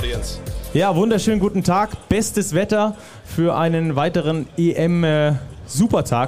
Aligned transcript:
audience. 0.00 0.38
Ja, 0.72 0.94
wunderschönen 0.96 1.40
guten 1.40 1.62
Tag. 1.62 2.08
Bestes 2.08 2.54
Wetter 2.54 2.96
für 3.24 3.56
einen 3.56 3.96
weiteren 3.96 4.46
EM. 4.56 5.04
Äh, 5.04 5.34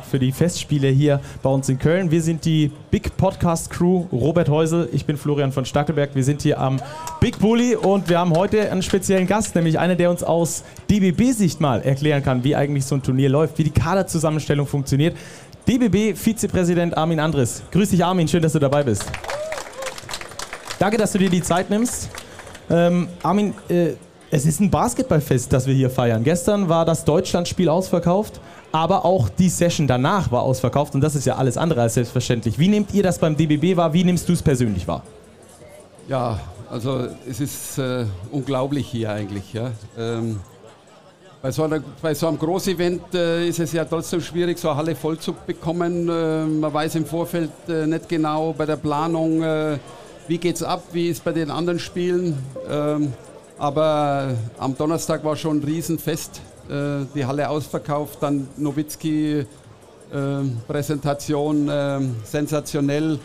für 0.09 0.21
die 0.21 0.30
Festspiele 0.30 0.87
hier 0.87 1.21
bei 1.43 1.50
uns 1.50 1.68
in 1.68 1.77
Köln. 1.77 2.12
Wir 2.12 2.22
sind 2.22 2.45
die 2.45 2.71
Big 2.93 3.16
Podcast 3.16 3.71
Crew. 3.71 4.04
Robert 4.12 4.48
Heusel, 4.48 4.88
ich 4.93 5.04
bin 5.04 5.16
Florian 5.16 5.50
von 5.50 5.64
Stackelberg. 5.64 6.14
Wir 6.14 6.22
sind 6.22 6.43
hier 6.43 6.61
am 6.61 6.80
Big 7.18 7.40
Bully 7.40 7.75
und 7.75 8.08
wir 8.08 8.21
haben 8.21 8.36
heute 8.36 8.71
einen 8.71 8.82
speziellen 8.82 9.27
Gast, 9.27 9.57
nämlich 9.57 9.80
einer, 9.80 9.96
der 9.96 10.11
uns 10.11 10.23
aus 10.23 10.62
DBB-Sicht 10.89 11.61
mal 11.61 11.82
erklären 11.82 12.23
kann, 12.23 12.45
wie 12.45 12.54
eigentlich 12.54 12.84
so 12.84 12.95
ein 12.95 13.02
Turnier 13.02 13.30
läuft, 13.30 13.59
wie 13.59 13.64
die 13.64 13.73
Kaderzusammenstellung 13.73 14.68
funktioniert. 14.68 15.16
DBB-Vizepräsident 15.66 16.96
Armin 16.96 17.18
Andres. 17.18 17.64
Grüß 17.73 17.91
dich, 17.91 18.04
Armin. 18.04 18.29
Schön, 18.29 18.43
dass 18.43 18.52
du 18.52 18.61
dabei 18.61 18.84
bist. 18.84 19.07
Danke, 20.79 20.98
dass 20.98 21.11
du 21.11 21.18
dir 21.18 21.30
die 21.30 21.43
Zeit 21.43 21.68
nimmst. 21.68 22.11
Ähm, 22.72 23.08
Armin, 23.22 23.53
äh, 23.68 23.90
es 24.31 24.46
ist 24.46 24.58
ein 24.61 24.71
Basketballfest, 24.71 25.53
das 25.53 25.67
wir 25.67 25.75
hier 25.75 25.90
feiern. 25.90 26.25
Gestern 26.25 26.71
war 26.71 26.86
das 26.86 27.04
Deutschlandspiel 27.04 27.68
ausverkauft, 27.68 28.40
aber 28.72 29.04
auch 29.04 29.29
die 29.29 29.50
Session 29.50 29.86
danach 29.86 30.32
war 30.32 30.43
ausverkauft 30.43 30.95
und 30.95 31.03
das 31.03 31.14
ist 31.14 31.26
ja 31.26 31.36
alles 31.36 31.58
andere 31.58 31.82
als 31.82 31.95
selbstverständlich. 31.95 32.58
Wie 32.58 32.69
nehmt 32.69 32.95
ihr 32.95 33.03
das 33.03 33.19
beim 33.19 33.36
DBB 33.36 33.77
wahr? 33.77 33.92
Wie 33.92 34.05
nimmst 34.05 34.27
du 34.27 34.33
es 34.33 34.42
persönlich 34.42 34.89
wahr? 34.89 35.03
Ja, 36.08 36.41
also 36.70 37.08
es 37.28 37.41
ist 37.41 37.77
äh, 37.77 38.06
unglaublich 38.31 38.86
hier 38.86 39.12
eigentlich. 39.12 39.53
Ja. 39.53 39.70
Ähm, 39.98 40.41
bei, 41.42 41.50
so 41.50 41.64
einer, 41.64 41.81
bei 42.00 42.14
so 42.14 42.27
einem 42.27 42.39
Großevent 42.39 43.14
äh, 43.14 43.48
ist 43.48 43.61
es 43.61 43.73
ja 43.73 43.84
trotzdem 43.84 44.23
schwierig, 44.23 44.59
so 44.59 44.70
eine 44.70 44.78
Halle 44.78 44.97
voll 44.97 45.19
zu 45.19 45.34
bekommen. 45.34 46.09
Äh, 46.09 46.47
man 46.47 46.73
weiß 46.73 46.95
im 46.95 47.05
Vorfeld 47.05 47.50
äh, 47.69 47.86
nicht 47.86 48.09
genau 48.09 48.55
bei 48.56 48.64
der 48.64 48.77
Planung, 48.77 49.42
äh, 49.42 49.77
wie 50.28 50.39
geht 50.39 50.56
es 50.56 50.62
ab, 50.62 50.83
wie 50.92 51.08
ist 51.08 51.25
bei 51.25 51.33
den 51.33 51.50
anderen 51.50 51.78
Spielen. 51.78 52.39
Ähm, 52.69 53.12
aber 53.58 54.34
am 54.59 54.77
Donnerstag 54.77 55.25
war 55.25 55.37
schon 55.37 55.59
ein 55.59 55.65
Riesenfest. 55.65 56.41
Äh, 56.69 57.06
die 57.15 57.25
Halle 57.25 57.48
ausverkauft, 57.48 58.23
dann 58.23 58.48
Nowitzki 58.56 59.41
äh, 59.41 59.47
Präsentation 60.67 61.69
äh, 61.69 62.00
sensationell. 62.25 63.19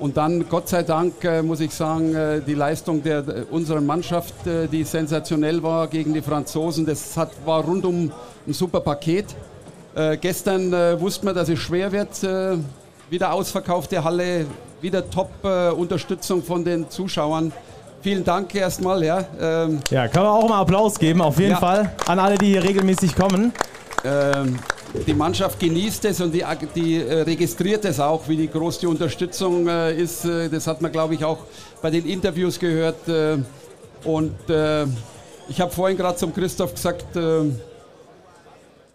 Und 0.00 0.16
dann, 0.16 0.48
Gott 0.48 0.66
sei 0.66 0.82
Dank, 0.82 1.22
äh, 1.24 1.42
muss 1.42 1.60
ich 1.60 1.74
sagen, 1.74 2.14
äh, 2.14 2.40
die 2.40 2.54
Leistung 2.54 3.02
der, 3.02 3.22
unserer 3.50 3.82
Mannschaft, 3.82 4.46
äh, 4.46 4.66
die 4.66 4.82
sensationell 4.82 5.62
war 5.62 5.88
gegen 5.88 6.14
die 6.14 6.22
Franzosen, 6.22 6.86
das 6.86 7.18
hat, 7.18 7.32
war 7.44 7.62
rundum 7.62 8.10
ein 8.46 8.52
super 8.52 8.80
Paket. 8.80 9.26
gestern 10.20 10.72
wusste 11.00 11.26
man, 11.26 11.34
dass 11.34 11.48
es 11.48 11.58
schwer 11.58 11.90
wird. 11.90 12.22
wieder 13.10 13.32
ausverkaufte 13.32 14.02
Halle, 14.02 14.46
wieder 14.80 15.08
Top-Unterstützung 15.10 16.42
von 16.42 16.64
den 16.64 16.88
Zuschauern. 16.90 17.52
Vielen 18.02 18.24
Dank 18.24 18.54
erstmal. 18.54 19.04
Ja, 19.04 19.24
ähm, 19.38 19.80
ja, 19.90 20.08
kann 20.08 20.22
man 20.22 20.32
auch 20.32 20.48
mal 20.48 20.60
Applaus 20.60 20.98
geben, 20.98 21.20
auf 21.20 21.38
jeden 21.38 21.52
ja. 21.52 21.58
Fall, 21.58 21.92
an 22.06 22.18
alle, 22.18 22.38
die 22.38 22.46
hier 22.46 22.62
regelmäßig 22.62 23.14
kommen. 23.14 23.52
Ähm, 24.04 24.58
die 25.06 25.14
Mannschaft 25.14 25.60
genießt 25.60 26.06
es 26.06 26.20
und 26.20 26.32
die, 26.32 26.44
die 26.74 26.96
äh, 26.96 27.22
registriert 27.22 27.84
es 27.84 28.00
auch, 28.00 28.26
wie 28.26 28.36
die 28.36 28.48
groß 28.48 28.78
die 28.78 28.86
Unterstützung 28.86 29.68
äh, 29.68 29.94
ist. 29.94 30.24
Äh, 30.24 30.48
das 30.48 30.66
hat 30.66 30.80
man, 30.80 30.90
glaube 30.90 31.14
ich, 31.14 31.24
auch 31.24 31.38
bei 31.82 31.90
den 31.90 32.06
Interviews 32.06 32.58
gehört. 32.58 33.06
Äh, 33.06 33.38
und 34.04 34.34
äh, 34.48 34.86
ich 35.48 35.60
habe 35.60 35.70
vorhin 35.70 35.96
gerade 35.96 36.16
zum 36.16 36.34
Christoph 36.34 36.74
gesagt, 36.74 37.14
äh, 37.16 37.50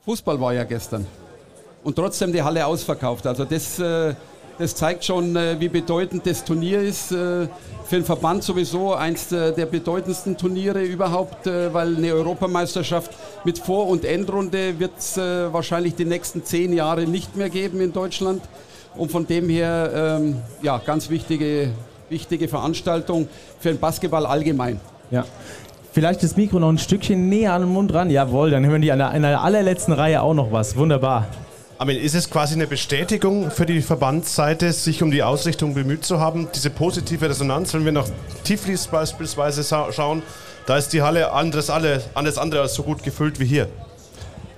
Fußball 0.03 0.39
war 0.42 0.53
ja 0.53 0.64
gestern. 0.64 1.05
Und 1.83 1.95
trotzdem 1.95 2.33
die 2.33 2.42
Halle 2.42 2.66
ausverkauft. 2.66 3.27
Also 3.27 3.45
das 3.45 3.80
das 4.58 4.75
zeigt 4.75 5.03
schon, 5.03 5.36
äh, 5.36 5.59
wie 5.59 5.67
bedeutend 5.67 6.25
das 6.25 6.44
Turnier 6.44 6.81
ist. 6.81 7.11
Äh, 7.11 7.48
für 7.86 7.98
den 7.98 8.06
Verband 8.06 8.44
sowieso 8.44 8.95
eins 8.95 9.28
der 9.28 9.52
bedeutendsten 9.67 10.36
Turniere 10.38 10.81
überhaupt, 10.81 11.45
äh, 11.45 11.72
weil 11.72 11.95
eine 11.95 12.14
Europameisterschaft 12.14 13.11
mit 13.44 13.59
Vor- 13.59 13.88
und 13.88 14.06
Endrunde 14.06 14.80
wird 14.80 14.98
es 14.98 15.17
wahrscheinlich 15.17 15.93
die 15.93 16.05
nächsten 16.05 16.43
zehn 16.43 16.73
Jahre 16.73 17.05
nicht 17.05 17.36
mehr 17.36 17.49
geben 17.49 17.82
in 17.82 17.93
Deutschland. 17.93 18.42
Und 18.95 19.11
von 19.11 19.27
dem 19.27 19.49
her, 19.49 20.17
ähm, 20.20 20.38
ja, 20.64 20.82
ganz 20.83 21.10
wichtige, 21.10 21.70
wichtige 22.10 22.48
Veranstaltung 22.48 23.27
für 23.60 23.70
den 23.70 23.80
Basketball 23.80 24.26
allgemein. 24.26 24.80
Ja. 25.11 25.26
Vielleicht 25.92 26.23
das 26.23 26.36
Mikro 26.36 26.60
noch 26.60 26.70
ein 26.70 26.77
Stückchen 26.77 27.30
näher 27.30 27.54
an 27.54 27.61
den 27.61 27.72
Mund 27.72 27.93
ran. 27.93 28.10
Jawohl, 28.10 28.49
dann 28.49 28.66
hören 28.66 28.82
die 28.82 28.92
an 28.92 28.98
der, 28.98 29.11
an 29.11 29.22
der 29.22 29.42
allerletzten 29.42 29.93
Reihe 29.93 30.22
auch 30.22 30.33
noch 30.33 30.52
was. 30.52 30.76
Wunderbar. 30.76 31.27
Armin, 31.77 31.97
ist 31.97 32.15
es 32.15 32.30
quasi 32.30 32.53
eine 32.53 32.67
Bestätigung 32.67 33.52
für 33.52 33.65
die 33.65 33.81
Verbandsseite, 33.81 34.71
sich 34.71 35.03
um 35.03 35.11
die 35.11 35.23
Ausrichtung 35.23 35.73
bemüht 35.73 36.05
zu 36.05 36.21
haben? 36.21 36.47
Diese 36.55 36.69
positive 36.69 37.30
Resonanz, 37.30 37.73
wenn 37.73 37.83
wir 37.83 37.91
nach 37.91 38.08
Tiflis 38.45 38.87
beispielsweise 38.87 39.61
schauen, 39.91 40.23
da 40.67 40.77
ist 40.77 40.93
die 40.93 41.02
Halle 41.02 41.33
alles, 41.33 41.69
alles 41.69 42.37
andere 42.37 42.61
als 42.61 42.75
so 42.75 42.83
gut 42.83 43.03
gefüllt 43.03 43.41
wie 43.41 43.45
hier. 43.45 43.67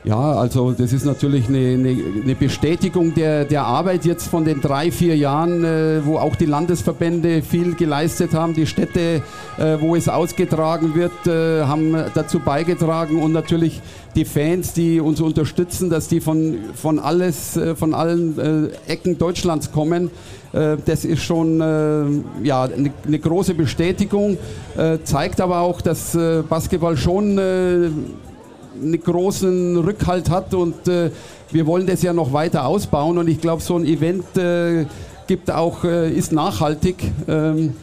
Ja, 0.08 0.32
also 0.36 0.72
das 0.72 0.94
ist 0.94 1.04
natürlich 1.04 1.50
eine, 1.50 1.58
eine, 1.58 1.98
eine 2.24 2.36
Bestätigung 2.36 3.14
der, 3.14 3.44
der 3.44 3.66
Arbeit 3.66 4.06
jetzt 4.06 4.30
von 4.30 4.46
den 4.46 4.62
drei, 4.62 4.90
vier 4.90 5.18
Jahren, 5.18 5.66
äh, 5.66 6.00
wo 6.06 6.18
auch 6.18 6.38
die 6.38 6.46
Landesverbände 6.46 7.42
viel 7.42 7.76
geleistet 7.76 8.34
haben. 8.34 8.54
Die 8.54 8.66
Städte, 8.68 9.22
äh, 9.58 9.78
wo 9.82 9.98
es 9.98 10.08
ausgetragen 10.08 10.96
wird, 10.96 11.28
äh, 11.28 11.66
haben 11.66 11.94
dazu 12.14 12.40
beigetragen 12.40 13.22
und 13.22 13.34
natürlich 13.34 13.82
die 14.16 14.24
Fans, 14.24 14.72
die 14.72 15.02
uns 15.02 15.20
unterstützen, 15.20 15.90
dass 15.90 16.08
die 16.08 16.22
von, 16.22 16.56
von, 16.74 17.00
alles, 17.00 17.58
äh, 17.58 17.76
von 17.76 17.94
allen 17.94 18.72
äh, 18.88 18.92
Ecken 18.92 19.18
Deutschlands 19.18 19.74
kommen. 19.74 20.10
Äh, 20.54 20.78
das 20.86 21.04
ist 21.04 21.22
schon 21.22 21.60
ja, 22.44 22.64
eine, 22.64 22.92
eine 23.06 23.20
große 23.20 23.56
Bestätigung, 23.56 24.38
zeigt 25.04 25.42
aber 25.42 25.60
auch, 25.60 25.82
dass 25.82 26.18
Basketball 26.48 26.96
schon 26.96 27.38
einen 28.82 29.02
großen 29.02 29.78
Rückhalt 29.78 30.30
hat 30.30 30.54
und 30.54 30.88
äh, 30.88 31.12
wir 31.52 31.66
wollen 31.66 31.88
das 31.88 32.02
ja 32.02 32.14
noch 32.14 32.34
weiter 32.34 32.66
ausbauen 32.66 33.18
und 33.18 33.28
ich 33.28 33.42
glaube, 33.42 33.62
so 33.62 33.76
ein 33.76 33.86
Event 33.86 34.38
äh, 34.38 34.86
gibt 35.28 35.52
auch, 35.52 35.84
äh, 35.84 36.12
ist 36.12 36.32
nachhaltig. 36.32 36.96
Ähm, 37.28 37.74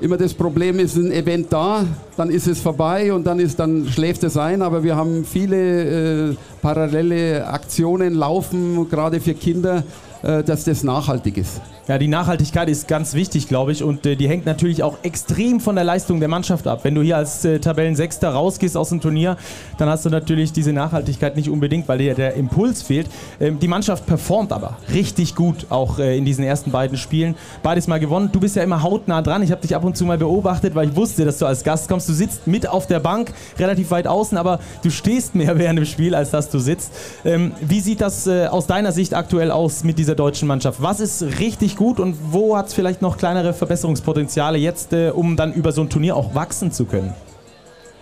immer 0.00 0.16
das 0.16 0.34
Problem 0.34 0.78
ist 0.78 0.96
ein 0.96 1.12
Event 1.12 1.52
da, 1.52 1.84
dann 2.16 2.30
ist 2.30 2.48
es 2.48 2.60
vorbei 2.60 3.12
und 3.12 3.24
dann, 3.24 3.38
ist, 3.38 3.58
dann 3.58 3.86
schläft 3.86 4.24
es 4.24 4.36
ein, 4.36 4.60
aber 4.62 4.82
wir 4.82 4.96
haben 4.96 5.24
viele 5.24 6.30
äh, 6.30 6.36
parallele 6.60 7.46
Aktionen 7.46 8.14
laufen, 8.14 8.88
gerade 8.88 9.20
für 9.20 9.34
Kinder, 9.34 9.84
dass 10.22 10.64
das 10.64 10.82
nachhaltig 10.82 11.36
ist. 11.36 11.60
Ja, 11.88 11.98
die 11.98 12.06
Nachhaltigkeit 12.06 12.68
ist 12.68 12.86
ganz 12.86 13.12
wichtig, 13.14 13.48
glaube 13.48 13.72
ich, 13.72 13.82
und 13.82 14.06
äh, 14.06 14.14
die 14.14 14.28
hängt 14.28 14.46
natürlich 14.46 14.84
auch 14.84 14.98
extrem 15.02 15.58
von 15.58 15.74
der 15.74 15.82
Leistung 15.82 16.20
der 16.20 16.28
Mannschaft 16.28 16.68
ab. 16.68 16.84
Wenn 16.84 16.94
du 16.94 17.02
hier 17.02 17.16
als 17.16 17.44
äh, 17.44 17.58
Tabellensechster 17.58 18.28
rausgehst 18.30 18.76
aus 18.76 18.90
dem 18.90 19.00
Turnier, 19.00 19.36
dann 19.78 19.88
hast 19.88 20.04
du 20.04 20.08
natürlich 20.08 20.52
diese 20.52 20.72
Nachhaltigkeit 20.72 21.34
nicht 21.34 21.50
unbedingt, 21.50 21.88
weil 21.88 21.98
dir 21.98 22.14
der 22.14 22.34
Impuls 22.34 22.82
fehlt. 22.82 23.08
Ähm, 23.40 23.58
die 23.58 23.66
Mannschaft 23.66 24.06
performt 24.06 24.52
aber 24.52 24.78
richtig 24.94 25.34
gut, 25.34 25.66
auch 25.70 25.98
äh, 25.98 26.16
in 26.16 26.24
diesen 26.24 26.44
ersten 26.44 26.70
beiden 26.70 26.96
Spielen. 26.96 27.34
Beides 27.64 27.88
mal 27.88 27.98
gewonnen. 27.98 28.30
Du 28.30 28.38
bist 28.38 28.54
ja 28.54 28.62
immer 28.62 28.84
hautnah 28.84 29.20
dran. 29.20 29.42
Ich 29.42 29.50
habe 29.50 29.60
dich 29.60 29.74
ab 29.74 29.82
und 29.82 29.96
zu 29.96 30.04
mal 30.04 30.18
beobachtet, 30.18 30.76
weil 30.76 30.90
ich 30.90 30.94
wusste, 30.94 31.24
dass 31.24 31.38
du 31.38 31.46
als 31.46 31.64
Gast 31.64 31.88
kommst. 31.88 32.08
Du 32.08 32.12
sitzt 32.12 32.46
mit 32.46 32.68
auf 32.68 32.86
der 32.86 33.00
Bank, 33.00 33.32
relativ 33.58 33.90
weit 33.90 34.06
außen, 34.06 34.38
aber 34.38 34.60
du 34.84 34.90
stehst 34.90 35.34
mehr 35.34 35.58
während 35.58 35.80
dem 35.80 35.86
Spiel, 35.86 36.14
als 36.14 36.30
dass 36.30 36.48
du 36.48 36.60
sitzt. 36.60 36.92
Ähm, 37.24 37.50
wie 37.60 37.80
sieht 37.80 38.00
das 38.00 38.28
äh, 38.28 38.46
aus 38.46 38.68
deiner 38.68 38.92
Sicht 38.92 39.14
aktuell 39.14 39.50
aus 39.50 39.82
mit 39.82 39.98
dieser 39.98 40.11
deutschen 40.14 40.48
Mannschaft? 40.48 40.82
Was 40.82 41.00
ist 41.00 41.22
richtig 41.40 41.76
gut 41.76 42.00
und 42.00 42.16
wo 42.30 42.56
hat 42.56 42.68
es 42.68 42.74
vielleicht 42.74 43.02
noch 43.02 43.16
kleinere 43.16 43.52
Verbesserungspotenziale 43.54 44.58
jetzt, 44.58 44.92
äh, 44.92 45.10
um 45.10 45.36
dann 45.36 45.52
über 45.52 45.72
so 45.72 45.82
ein 45.82 45.90
Turnier 45.90 46.16
auch 46.16 46.34
wachsen 46.34 46.72
zu 46.72 46.84
können? 46.84 47.14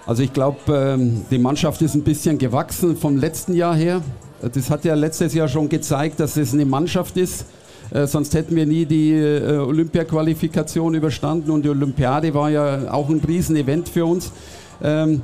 Also 0.06 0.22
ich 0.22 0.32
glaube, 0.32 0.59
ähm, 0.69 1.25
die 1.31 1.38
Mannschaft 1.38 1.82
ist 1.82 1.94
ein 1.94 2.03
bisschen 2.03 2.38
gewachsen 2.38 2.97
vom 2.97 3.16
letzten 3.16 3.54
Jahr 3.54 3.75
her. 3.75 4.03
Das 4.41 4.70
hat 4.70 4.84
ja 4.84 4.94
letztes 4.94 5.34
Jahr 5.34 5.49
schon 5.49 5.69
gezeigt, 5.69 6.19
dass 6.20 6.37
es 6.37 6.53
eine 6.53 6.65
Mannschaft 6.65 7.16
ist. 7.16 7.44
Äh, 7.91 8.06
sonst 8.06 8.34
hätten 8.34 8.56
wir 8.56 8.66
nie 8.66 8.87
die 8.87 9.12
äh, 9.12 9.59
Olympia-Qualifikation 9.59 10.94
überstanden 10.94 11.50
und 11.50 11.65
die 11.65 11.69
Olympiade 11.69 12.32
war 12.34 12.50
ja 12.50 12.90
auch 12.93 13.08
ein 13.08 13.20
Riesenevent 13.20 13.88
für 13.88 14.06
uns. 14.06 14.32
Ähm, 14.82 15.23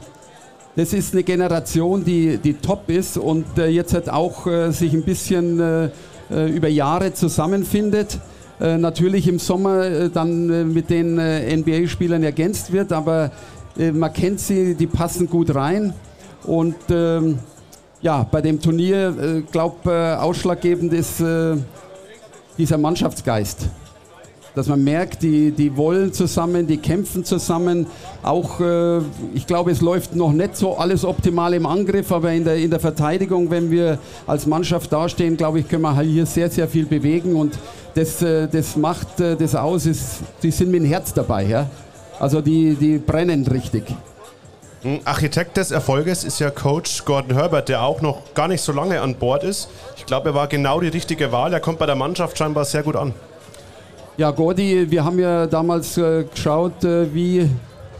das 0.76 0.93
ist 0.93 1.14
eine 1.14 1.22
Generation, 1.22 2.05
die, 2.05 2.37
die 2.37 2.55
top 2.55 2.90
ist 2.90 3.16
und 3.16 3.46
äh, 3.56 3.69
jetzt 3.69 3.94
hat 3.94 4.10
auch 4.10 4.46
äh, 4.46 4.70
sich 4.72 4.93
ein 4.93 5.02
bisschen 5.02 5.58
äh, 5.58 5.88
über 6.31 6.69
Jahre 6.69 7.12
zusammenfindet. 7.12 8.19
Äh, 8.58 8.78
natürlich 8.78 9.28
im 9.28 9.38
Sommer 9.38 9.84
äh, 9.84 10.11
dann 10.11 10.73
mit 10.73 10.88
den 10.88 11.17
NBA-Spielern 11.17 12.23
ergänzt 12.23 12.73
wird, 12.73 12.93
aber 12.93 13.31
man 13.93 14.11
kennt 14.14 14.40
sie, 14.40 14.75
die 14.75 14.87
passen 14.87 15.28
gut 15.28 15.55
rein. 15.55 15.93
Und 16.44 16.76
ähm, 16.88 17.38
ja, 18.00 18.23
bei 18.23 18.40
dem 18.40 18.58
Turnier, 18.58 19.14
äh, 19.20 19.40
glaube 19.43 20.19
ausschlaggebend 20.19 20.94
ist 20.94 21.23
dieser 22.56 22.79
Mannschaftsgeist 22.79 23.69
dass 24.56 24.69
man 24.69 24.82
merkt, 24.82 25.23
die, 25.23 25.50
die 25.50 25.76
wollen 25.76 26.14
zusammen, 26.14 26.67
die 26.67 26.79
kämpfen 26.79 27.26
zusammen. 27.26 27.87
Auch, 28.23 28.58
äh, 28.58 29.00
ich 29.35 29.47
glaube, 29.47 29.70
es 29.70 29.82
läuft 29.82 30.17
noch 30.17 30.32
nicht 30.32 30.56
so 30.56 30.79
alles 30.79 31.05
optimal 31.05 31.53
im 31.53 31.67
Angriff, 31.67 32.11
aber 32.11 32.32
in 32.32 32.43
der, 32.43 32.56
in 32.56 32.70
der 32.70 32.81
Verteidigung, 32.81 33.50
wenn 33.50 33.70
wir 33.70 33.99
als 34.26 34.47
Mannschaft 34.47 34.91
dastehen, 34.91 35.37
glaube 35.37 35.61
ich, 35.61 35.69
können 35.69 35.82
wir 35.82 36.00
hier 36.00 36.25
sehr, 36.25 36.50
sehr 36.50 36.67
viel 36.69 36.87
bewegen 36.87 37.37
und 37.37 37.58
das, 37.94 38.23
äh, 38.23 38.49
das 38.49 38.76
macht 38.76 39.20
äh, 39.20 39.37
das 39.37 39.55
aus. 39.55 39.85
Ist, 39.85 40.20
die 40.43 40.50
sind 40.50 40.70
mit 40.70 40.81
dem 40.81 40.88
Herz 40.88 41.12
dabei. 41.12 41.44
Ja? 41.44 41.69
Also 42.19 42.41
die, 42.41 42.76
die 42.76 42.97
brennen 42.97 43.47
richtig. 43.47 43.85
Architekt 45.05 45.58
des 45.58 45.70
Erfolges 45.70 46.25
ist 46.25 46.38
ja 46.38 46.49
Coach 46.49 47.05
Gordon 47.05 47.35
Herbert, 47.35 47.69
der 47.69 47.82
auch 47.82 48.00
noch 48.00 48.23
gar 48.32 48.49
nicht 48.49 48.62
so 48.62 48.73
lange 48.73 49.03
an 49.03 49.17
Bord 49.17 49.44
ist. 49.44 49.69
Ich 49.99 50.06
glaube, 50.06 50.31
er 50.31 50.35
war 50.35 50.47
genau 50.47 50.81
die 50.81 50.88
richtige 50.88 51.31
Wahl. 51.31 51.53
Er 51.53 51.61
kommt 51.61 51.79
bei 51.79 51.87
der 51.87 51.97
Mannschaft 51.97 52.38
scheinbar 52.38 52.64
sehr 52.64 52.82
gut 52.82 52.97
an. 52.97 53.12
Ja, 54.18 54.30
Gordi, 54.30 54.90
wir 54.90 55.04
haben 55.04 55.18
ja 55.18 55.46
damals 55.46 55.98
äh, 55.98 56.24
geschaut, 56.24 56.82
äh, 56.84 57.12
wie, 57.12 57.50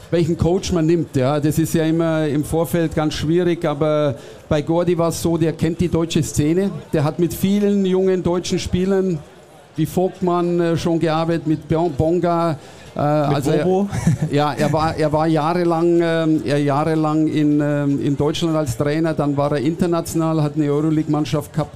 welchen 0.09 0.35
Coach 0.35 0.71
man 0.71 0.87
nimmt. 0.87 1.15
Ja. 1.15 1.39
Das 1.39 1.59
ist 1.59 1.75
ja 1.75 1.83
immer 1.83 2.27
im 2.27 2.43
Vorfeld 2.43 2.95
ganz 2.95 3.13
schwierig, 3.13 3.63
aber 3.63 4.15
bei 4.49 4.63
Gordi 4.63 4.97
war 4.97 5.09
es 5.09 5.21
so, 5.21 5.37
der 5.37 5.53
kennt 5.53 5.79
die 5.79 5.89
deutsche 5.89 6.23
Szene. 6.23 6.71
Der 6.91 7.03
hat 7.03 7.19
mit 7.19 7.35
vielen 7.35 7.85
jungen 7.85 8.23
deutschen 8.23 8.57
Spielern 8.57 9.19
wie 9.75 9.85
Vogtmann 9.85 10.59
äh, 10.59 10.75
schon 10.75 10.99
gearbeitet, 10.99 11.45
mit 11.45 11.67
Bonga, 11.67 12.57
äh, 12.95 12.99
also 12.99 13.51
er, 13.51 13.87
ja, 14.31 14.53
er 14.53 14.73
war, 14.73 14.95
er 14.95 15.13
war 15.13 15.27
jahrelang, 15.27 16.01
äh, 16.01 16.49
er 16.49 16.57
jahrelang 16.57 17.27
in, 17.27 17.61
äh, 17.61 17.83
in 17.83 18.17
Deutschland 18.17 18.55
als 18.55 18.75
Trainer, 18.75 19.13
dann 19.13 19.37
war 19.37 19.51
er 19.51 19.59
international, 19.59 20.41
hat 20.41 20.55
eine 20.55 20.65
Euroleague-Mannschaft 20.65 21.53
gehabt. 21.53 21.75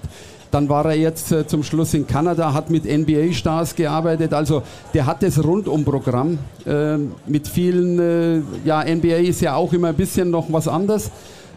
Dann 0.51 0.67
war 0.67 0.85
er 0.85 0.95
jetzt 0.95 1.31
äh, 1.31 1.47
zum 1.47 1.63
Schluss 1.63 1.93
in 1.93 2.05
Kanada, 2.05 2.53
hat 2.53 2.69
mit 2.69 2.83
NBA-Stars 2.83 3.75
gearbeitet. 3.75 4.33
Also 4.33 4.63
der 4.93 5.05
hat 5.05 5.23
das 5.23 5.41
Rundumprogramm 5.41 6.37
äh, 6.65 6.97
mit 7.25 7.47
vielen, 7.47 7.99
äh, 7.99 8.41
ja, 8.65 8.83
NBA 8.83 9.15
ist 9.15 9.39
ja 9.39 9.55
auch 9.55 9.71
immer 9.71 9.87
ein 9.87 9.95
bisschen 9.95 10.29
noch 10.29 10.51
was 10.51 10.67
anderes. 10.67 11.09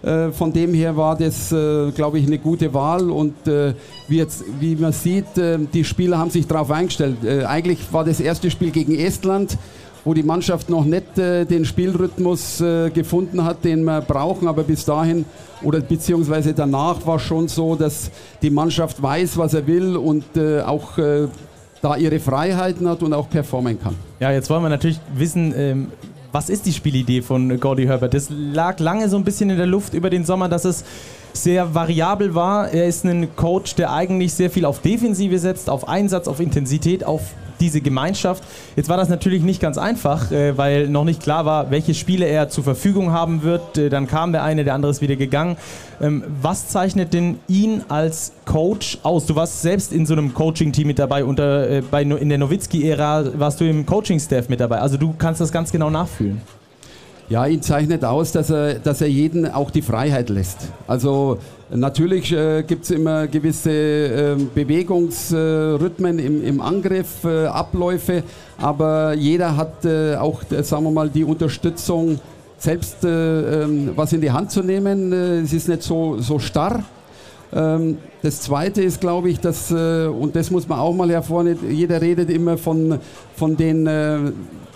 Äh, 0.03 0.31
von 0.31 0.53
dem 0.53 0.75
her 0.75 0.97
war 0.97 1.17
das, 1.17 1.51
äh, 1.51 1.91
glaube 1.91 2.21
ich, 2.21 2.27
eine 2.27 2.39
gute 2.39 2.73
Wahl 2.73 3.11
und 3.11 3.35
wie, 4.07 4.17
jetzt, 4.17 4.45
wie 4.61 4.77
man 4.77 4.93
sieht, 4.93 5.25
die 5.37 5.85
Spieler 5.85 6.19
haben 6.19 6.31
sich 6.31 6.47
darauf 6.47 6.71
eingestellt. 6.71 7.17
eigentlich 7.47 7.79
war 7.91 8.05
das 8.05 8.21
erste 8.21 8.51
Spiel 8.51 8.71
gegen 8.71 8.95
Estland 8.95 9.59
wo 10.05 10.15
die 10.15 10.23
Mannschaft 10.23 10.69
noch 10.69 10.85
nicht 10.85 11.19
äh, 11.19 11.45
den 11.45 11.65
Spielrhythmus 11.65 12.61
äh, 12.61 12.91
gefunden 12.91 13.45
hat, 13.45 13.65
den 13.65 13.85
wir 13.85 14.01
brauchen. 14.01 14.49
Aber 14.49 14.63
bis 14.63 14.85
dahin 14.85 15.25
oder 15.63 15.81
beziehungsweise 15.81 16.53
danach 16.53 17.07
war 17.07 17.19
schon 17.19 17.49
so, 17.49 17.75
dass 17.75 18.11
die 18.43 18.51
Mannschaft 18.51 19.03
weiß, 19.03 19.39
was 19.39 19.55
er 19.55 19.67
will 19.67 19.97
und 19.97 20.25
äh, 20.37 20.61
auch 20.61 20.99
da 21.85 21.97
ihre 21.97 22.19
Freiheiten 22.19 22.89
hat 22.89 23.03
und 23.03 23.13
auch 23.13 23.29
performen 23.29 23.79
kann. 23.81 23.95
Ja, 24.19 24.33
jetzt 24.33 24.49
wollen 24.49 24.63
wir 24.63 24.71
natürlich 24.71 24.99
wissen, 25.15 25.53
ähm, 25.55 25.89
was 26.33 26.49
ist 26.49 26.67
die 26.67 26.73
Spielidee 26.73 27.23
von 27.23 27.61
Gordy 27.61 27.85
Herbert? 27.85 28.15
Das 28.15 28.29
lag 28.31 28.81
lange 28.81 29.09
so 29.09 29.17
ein 29.17 29.23
bisschen 29.23 29.51
in 29.51 29.57
der 29.57 29.67
Luft 29.67 29.95
über 29.95 30.11
den 30.11 30.25
Sommer, 30.25 30.49
dass 30.49 30.65
es 30.65 30.83
sehr 31.33 31.75
variabel 31.75 32.35
war. 32.35 32.71
Er 32.71 32.87
ist 32.87 33.05
ein 33.05 33.37
Coach, 33.37 33.75
der 33.75 33.93
eigentlich 33.93 34.33
sehr 34.33 34.51
viel 34.51 34.65
auf 34.65 34.81
Defensive 34.81 35.39
setzt, 35.39 35.71
auf 35.71 35.87
Einsatz, 35.87 36.27
auf 36.27 36.41
Intensität, 36.41 37.05
auf 37.05 37.35
diese 37.61 37.81
Gemeinschaft. 37.81 38.43
Jetzt 38.77 38.89
war 38.89 38.97
das 38.97 39.09
natürlich 39.09 39.43
nicht 39.43 39.61
ganz 39.61 39.79
einfach, 39.79 40.31
äh, 40.31 40.57
weil 40.57 40.89
noch 40.89 41.05
nicht 41.05 41.23
klar 41.23 41.45
war, 41.45 41.71
welche 41.71 41.95
Spiele 41.95 42.27
er 42.27 42.49
zur 42.49 42.65
Verfügung 42.65 43.13
haben 43.13 43.43
wird. 43.43 43.79
Äh, 43.79 43.89
dann 43.89 44.07
kam 44.07 44.33
der 44.33 44.43
eine, 44.43 44.65
der 44.65 44.75
andere 44.75 44.91
ist 44.91 45.01
wieder 45.01 45.17
gegangen. 45.17 45.57
Ähm, 46.01 46.25
was 46.43 46.69
zeichnet 46.69 47.15
denn 47.15 47.39
ihn 47.49 47.83
als 47.89 48.33
Coach 48.45 48.99
aus? 49.03 49.27
Du 49.27 49.37
warst 49.37 49.63
selbst 49.63 49.93
in 49.93 50.07
so 50.07 50.15
einem 50.15 50.35
Coaching-Team 50.35 50.87
mit 50.87 50.99
dabei. 50.99 51.25
Unter, 51.25 51.69
äh, 51.69 51.83
bei, 51.83 52.03
in 52.03 52.29
der 52.29 52.39
Nowitzki-Ära 52.39 53.39
warst 53.39 53.61
du 53.61 53.69
im 53.69 53.87
Coaching-Staff 53.87 54.49
mit 54.49 54.61
dabei. 54.61 54.79
Also 54.81 54.97
du 54.97 55.15
kannst 55.17 55.41
das 55.41 55.53
ganz 55.53 55.73
genau 55.73 55.91
nachfühlen. 55.91 56.41
Ja, 57.31 57.47
ihn 57.47 57.63
zeichnet 57.63 58.05
aus, 58.05 58.33
dass 58.33 58.51
er, 58.51 58.75
dass 58.75 59.01
er 59.01 59.09
jeden 59.09 59.51
auch 59.51 59.71
die 59.71 59.81
Freiheit 59.81 60.29
lässt. 60.29 60.69
Also 60.87 61.39
natürlich 61.71 62.31
äh, 62.33 62.63
gibt 62.65 62.85
es 62.85 62.91
immer 62.91 63.27
gewisse 63.29 63.71
äh, 63.71 64.37
Bewegungsrhythmen 64.55 66.19
äh, 66.19 66.27
im, 66.27 66.45
im, 66.45 66.61
Angriff, 66.61 67.25
äh, 67.25 67.47
Abläufe, 67.47 68.25
aber 68.59 69.15
jeder 69.15 69.57
hat 69.57 69.87
äh, 69.87 70.17
auch, 70.17 70.43
äh, 70.51 70.63
sagen 70.63 70.85
wir 70.85 70.91
mal, 70.91 71.09
die 71.09 71.25
Unterstützung, 71.25 72.21
selbst 72.59 72.99
ähm, 73.05 73.93
was 73.97 74.13
in 74.13 74.21
die 74.21 74.31
Hand 74.31 74.51
zu 74.51 74.63
nehmen. 74.63 75.13
es 75.13 75.53
ist 75.53 75.69
nicht 75.69 75.83
so, 75.83 76.19
so 76.19 76.39
starr. 76.39 76.83
Ähm, 77.55 77.99
das 78.23 78.43
Zweite 78.43 78.83
ist, 78.83 79.01
glaube 79.01 79.31
ich, 79.31 79.41
dass, 79.41 79.71
und 79.71 80.35
das 80.35 80.51
muss 80.51 80.67
man 80.67 80.79
auch 80.79 80.95
mal 80.95 81.11
hervornehmen, 81.11 81.71
jeder 81.71 82.01
redet 82.01 82.31
immer 82.31 82.57
von, 82.57 82.99
von 83.37 83.55
den 83.55 83.87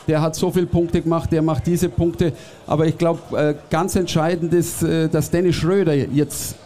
der 0.09 0.23
hat 0.23 0.35
so 0.35 0.51
viele 0.51 0.67
Punkte 0.67 1.03
gemacht, 1.03 1.31
der 1.31 1.43
macht 1.43 1.67
diese 1.67 1.89
Punkte. 1.89 2.33
Aber 2.67 2.87
ich 2.87 2.97
glaube, 2.97 3.21
äh, 3.39 3.55
ganz 3.71 3.95
entscheidend 3.95 4.53
ist, 4.55 4.83
äh, 4.83 5.09
dass 5.09 5.31
Dennis 5.31 5.57
Schröder 5.57 5.95
jetzt 5.95 6.57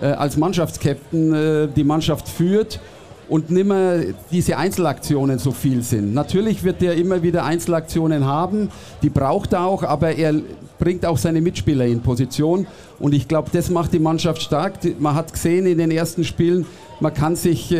äh, 0.00 0.06
als 0.06 0.36
Mannschaftskapitän 0.36 1.72
die 1.76 1.84
Mannschaft 1.84 2.28
führt 2.28 2.80
und 3.28 3.50
nicht 3.50 3.66
mehr 3.66 4.04
diese 4.30 4.56
Einzelaktionen 4.56 5.38
so 5.38 5.52
viel 5.52 5.82
sind. 5.82 6.14
Natürlich 6.14 6.62
wird 6.64 6.82
er 6.82 6.94
immer 6.94 7.22
wieder 7.22 7.44
Einzelaktionen 7.44 8.24
haben, 8.24 8.70
die 9.02 9.10
braucht 9.10 9.52
er 9.52 9.66
auch, 9.66 9.82
aber 9.82 10.14
er 10.14 10.34
bringt 10.78 11.04
auch 11.04 11.18
seine 11.18 11.40
Mitspieler 11.40 11.86
in 11.86 12.00
Position 12.00 12.66
und 12.98 13.14
ich 13.14 13.26
glaube, 13.26 13.50
das 13.52 13.68
macht 13.68 13.92
die 13.92 13.98
Mannschaft 13.98 14.42
stark. 14.42 14.74
Man 15.00 15.14
hat 15.14 15.32
gesehen 15.32 15.66
in 15.66 15.78
den 15.78 15.90
ersten 15.90 16.22
Spielen, 16.22 16.66
man 17.00 17.12
kann 17.12 17.34
sich 17.34 17.74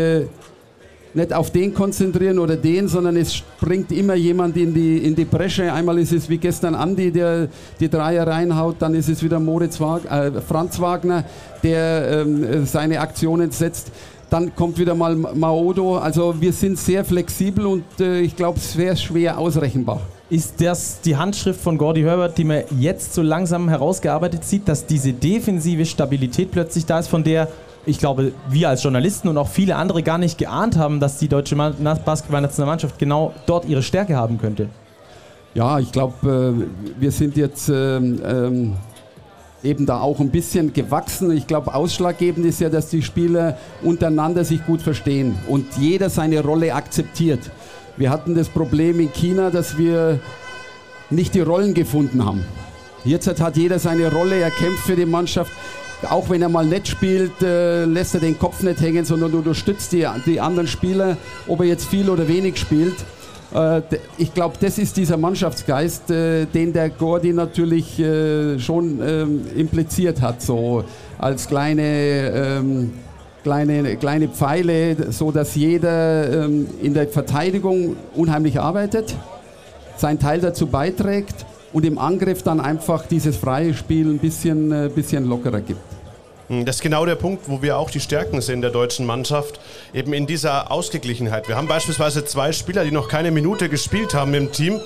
nicht 1.16 1.32
auf 1.32 1.50
den 1.50 1.72
konzentrieren 1.74 2.38
oder 2.38 2.56
den, 2.56 2.88
sondern 2.88 3.16
es 3.16 3.34
springt 3.34 3.90
immer 3.90 4.14
jemand 4.14 4.56
in 4.56 4.74
die, 4.74 4.98
in 4.98 5.14
die 5.14 5.24
Bresche. 5.24 5.72
Einmal 5.72 5.98
ist 5.98 6.12
es 6.12 6.28
wie 6.28 6.38
gestern 6.38 6.74
Andi, 6.74 7.10
der 7.10 7.48
die 7.80 7.88
Dreier 7.88 8.26
reinhaut, 8.26 8.76
dann 8.80 8.94
ist 8.94 9.08
es 9.08 9.22
wieder 9.22 9.40
Moritz 9.40 9.80
Wag 9.80 10.04
äh, 10.04 10.40
Franz 10.40 10.78
Wagner, 10.78 11.24
der 11.62 12.22
ähm, 12.26 12.66
seine 12.66 13.00
Aktionen 13.00 13.50
setzt. 13.50 13.90
Dann 14.28 14.54
kommt 14.54 14.78
wieder 14.78 14.94
mal 14.94 15.14
Maodo. 15.14 15.98
Also 15.98 16.34
wir 16.38 16.52
sind 16.52 16.78
sehr 16.78 17.04
flexibel 17.04 17.64
und 17.64 17.84
äh, 18.00 18.20
ich 18.20 18.36
glaube, 18.36 18.58
es 18.58 18.76
wäre 18.76 18.96
schwer 18.96 19.38
ausrechenbar. 19.38 20.00
Ist 20.28 20.60
das 20.60 21.00
die 21.00 21.16
Handschrift 21.16 21.60
von 21.60 21.78
Gordy 21.78 22.02
Herbert, 22.02 22.36
die 22.36 22.44
man 22.44 22.64
jetzt 22.78 23.14
so 23.14 23.22
langsam 23.22 23.69
herausgearbeitet 23.69 24.44
sieht, 24.44 24.69
dass 24.69 24.84
diese 24.84 25.12
defensive 25.12 25.86
Stabilität 25.86 26.50
plötzlich 26.50 26.84
da 26.84 26.98
ist, 26.98 27.06
von 27.06 27.22
der 27.22 27.48
ich 27.86 27.98
glaube, 27.98 28.32
wir 28.48 28.68
als 28.68 28.82
Journalisten 28.82 29.28
und 29.28 29.38
auch 29.38 29.48
viele 29.48 29.76
andere 29.76 30.02
gar 30.02 30.18
nicht 30.18 30.38
geahnt 30.38 30.76
haben, 30.76 30.98
dass 30.98 31.18
die 31.18 31.28
deutsche 31.28 31.54
Basketballnationalmannschaft 31.56 32.98
genau 32.98 33.32
dort 33.46 33.64
ihre 33.64 33.82
Stärke 33.82 34.16
haben 34.16 34.38
könnte. 34.38 34.68
Ja, 35.54 35.78
ich 35.78 35.92
glaube, 35.92 36.66
äh, 36.66 37.00
wir 37.00 37.12
sind 37.12 37.36
jetzt 37.36 37.68
ähm, 37.68 38.20
ähm, 38.26 38.72
eben 39.62 39.86
da 39.86 40.00
auch 40.00 40.20
ein 40.20 40.30
bisschen 40.30 40.72
gewachsen. 40.72 41.30
Ich 41.30 41.46
glaube, 41.46 41.74
ausschlaggebend 41.74 42.44
ist 42.44 42.60
ja, 42.60 42.68
dass 42.68 42.90
die 42.90 43.02
Spieler 43.02 43.56
untereinander 43.82 44.44
sich 44.44 44.66
gut 44.66 44.82
verstehen 44.82 45.36
und 45.48 45.66
jeder 45.78 46.10
seine 46.10 46.42
Rolle 46.42 46.74
akzeptiert. 46.74 47.50
Wir 47.96 48.10
hatten 48.10 48.34
das 48.34 48.48
Problem 48.48 49.00
in 49.00 49.12
China, 49.12 49.50
dass 49.50 49.78
wir 49.78 50.18
nicht 51.08 51.34
die 51.34 51.40
Rollen 51.40 51.72
gefunden 51.72 52.24
haben. 52.24 52.44
Jetzt 53.05 53.28
hat 53.40 53.56
jeder 53.56 53.78
seine 53.78 54.12
Rolle, 54.12 54.36
er 54.36 54.50
kämpft 54.50 54.84
für 54.84 54.96
die 54.96 55.06
Mannschaft 55.06 55.52
auch 56.10 56.29
wenn 56.29 56.43
er 56.43 56.48
mal 56.48 56.67
nett 56.67 56.86
spielt, 56.88 57.43
äh, 57.43 57.84
lässt 57.84 58.15
er 58.15 58.20
den 58.20 58.38
Kopf 58.38 58.62
nicht 58.62 58.81
hängen, 58.81 59.05
sondern 59.05 59.32
unterstützt 59.32 59.93
die, 59.93 60.06
die 60.26 60.41
anderen 60.41 60.69
Spieler, 60.69 61.17
ob 61.48 61.60
er 61.60 61.67
jetzt 61.67 61.86
viel 61.86 62.10
oder 62.10 62.29
wenig 62.29 62.58
spielt. 62.58 62.96
Äh, 63.55 63.82
ich 64.19 64.34
glaube, 64.34 64.56
das 64.60 64.79
ist 64.79 64.96
dieser 64.96 65.17
Mannschaftsgeist, 65.17 66.10
äh, 66.10 66.46
den 66.46 66.72
der 66.72 66.91
Gordi 66.91 67.32
natürlich 67.32 67.98
äh, 67.98 68.58
schon 68.58 69.00
ähm, 69.03 69.43
impliziert 69.56 70.20
hat, 70.20 70.43
so 70.43 70.84
als 71.19 71.48
kleine, 71.48 71.82
ähm, 71.82 72.93
kleine, 73.43 73.96
kleine 73.96 74.29
Pfeile, 74.29 75.12
so 75.12 75.31
dass 75.31 75.55
jeder 75.55 76.44
ähm, 76.44 76.67
in 76.82 76.93
der 76.93 77.08
Verteidigung 77.08 77.96
unheimlich 78.15 78.60
arbeitet, 78.60 79.15
seinen 79.96 80.19
Teil 80.19 80.41
dazu 80.41 80.67
beiträgt 80.67 81.46
und 81.73 81.85
im 81.85 81.99
Angriff 81.99 82.43
dann 82.43 82.61
einfach 82.61 83.06
dieses 83.06 83.37
freie 83.37 83.75
Spiel 83.75 84.06
ein 84.06 84.19
bisschen, 84.19 84.73
äh, 84.73 84.89
bisschen 84.89 85.29
lockerer 85.29 85.61
gibt. 85.61 85.81
Hm, 86.49 86.65
das 86.65 86.77
ist 86.77 86.82
genau 86.82 87.05
der 87.06 87.17
Punkt, 87.17 87.49
wo 87.49 87.63
wir 87.63 87.79
auch 87.79 87.91
die 87.91 88.01
Stärken 88.01 88.41
sehen 88.41 88.61
der 88.61 88.70
deutschen 88.70 89.06
Mannschaft, 89.06 89.61
eben 89.93 90.13
in 90.13 90.27
dieser 90.27 90.70
Ausgeglichenheit. 90.70 91.49
Wir 91.49 91.56
haben 91.56 91.69
beispielsweise 91.69 92.25
zwei 92.25 92.53
Spieler, 92.53 92.85
die 92.85 92.93
noch 92.93 93.08
keine 93.08 93.31
Minute 93.31 93.69
gespielt 93.69 94.15
haben 94.15 94.32
im 94.35 94.53
Team, 94.53 94.81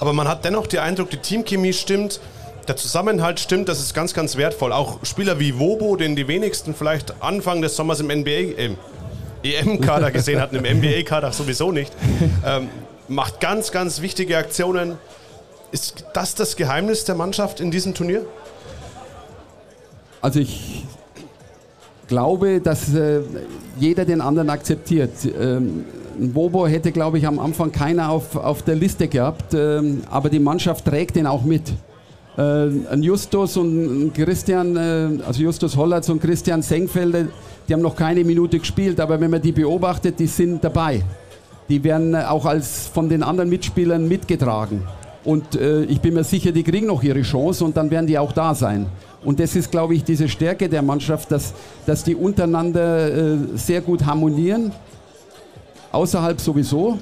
aber 0.00 0.12
man 0.12 0.28
hat 0.28 0.44
dennoch 0.44 0.66
den 0.66 0.80
Eindruck, 0.80 1.10
die 1.10 1.16
Teamchemie 1.16 1.72
stimmt, 1.72 2.20
der 2.68 2.76
Zusammenhalt 2.76 3.40
stimmt, 3.40 3.68
das 3.68 3.80
ist 3.80 3.94
ganz, 3.94 4.12
ganz 4.12 4.36
wertvoll. 4.36 4.72
Auch 4.72 4.98
Spieler 5.02 5.40
wie 5.40 5.58
Wobo, 5.58 5.96
den 5.96 6.14
die 6.16 6.28
wenigsten 6.28 6.74
vielleicht 6.74 7.22
Anfang 7.22 7.62
des 7.62 7.74
Sommers 7.76 8.00
im 8.00 8.08
NBA, 8.08 8.52
im 8.58 8.76
EM-Kader 9.42 10.10
gesehen 10.10 10.40
hatten, 10.40 10.56
im 10.56 10.78
NBA-Kader 10.78 11.32
sowieso 11.32 11.72
nicht, 11.72 11.92
ähm, 12.46 12.68
macht 13.08 13.40
ganz, 13.40 13.72
ganz 13.72 14.02
wichtige 14.02 14.36
Aktionen, 14.36 14.98
ist 15.70 16.04
das 16.14 16.34
das 16.34 16.56
Geheimnis 16.56 17.04
der 17.04 17.14
Mannschaft 17.14 17.60
in 17.60 17.70
diesem 17.70 17.94
Turnier? 17.94 18.24
Also 20.20 20.40
ich 20.40 20.84
glaube, 22.08 22.60
dass 22.60 22.94
äh, 22.94 23.20
jeder 23.78 24.04
den 24.04 24.20
anderen 24.20 24.50
akzeptiert. 24.50 25.12
Ähm, 25.38 25.84
Bobo 26.18 26.66
hätte, 26.66 26.90
glaube 26.90 27.18
ich, 27.18 27.26
am 27.26 27.38
Anfang 27.38 27.70
keiner 27.70 28.10
auf, 28.10 28.34
auf 28.34 28.62
der 28.62 28.74
Liste 28.74 29.06
gehabt, 29.06 29.54
ähm, 29.54 30.02
aber 30.10 30.28
die 30.28 30.40
Mannschaft 30.40 30.84
trägt 30.84 31.14
den 31.14 31.26
auch 31.26 31.44
mit. 31.44 31.70
Äh, 32.36 32.42
ein 32.42 33.02
Justus 33.02 33.56
und 33.56 34.06
ein 34.06 34.12
Christian, 34.12 34.76
äh, 34.76 35.22
also 35.24 35.42
Justus 35.42 35.76
Hollatz 35.76 36.08
und 36.08 36.20
Christian 36.20 36.62
Senkfelder, 36.62 37.26
die 37.68 37.72
haben 37.72 37.82
noch 37.82 37.94
keine 37.94 38.24
Minute 38.24 38.58
gespielt, 38.58 38.98
aber 38.98 39.20
wenn 39.20 39.30
man 39.30 39.42
die 39.42 39.52
beobachtet, 39.52 40.18
die 40.18 40.26
sind 40.26 40.64
dabei. 40.64 41.02
Die 41.68 41.84
werden 41.84 42.16
auch 42.16 42.46
als 42.46 42.88
von 42.88 43.08
den 43.08 43.22
anderen 43.22 43.50
Mitspielern 43.50 44.08
mitgetragen. 44.08 44.82
Und 45.28 45.56
äh, 45.56 45.82
ich 45.82 46.00
bin 46.00 46.14
mir 46.14 46.24
sicher, 46.24 46.52
die 46.52 46.62
kriegen 46.62 46.86
noch 46.86 47.02
ihre 47.02 47.20
Chance 47.20 47.62
und 47.62 47.76
dann 47.76 47.90
werden 47.90 48.06
die 48.06 48.16
auch 48.18 48.32
da 48.32 48.54
sein. 48.54 48.86
Und 49.22 49.38
das 49.38 49.54
ist, 49.56 49.70
glaube 49.70 49.94
ich, 49.94 50.02
diese 50.02 50.26
Stärke 50.26 50.70
der 50.70 50.80
Mannschaft, 50.80 51.30
dass, 51.30 51.52
dass 51.84 52.02
die 52.02 52.14
untereinander 52.14 53.34
äh, 53.34 53.36
sehr 53.54 53.82
gut 53.82 54.06
harmonieren. 54.06 54.72
Außerhalb 55.92 56.40
sowieso, 56.40 56.96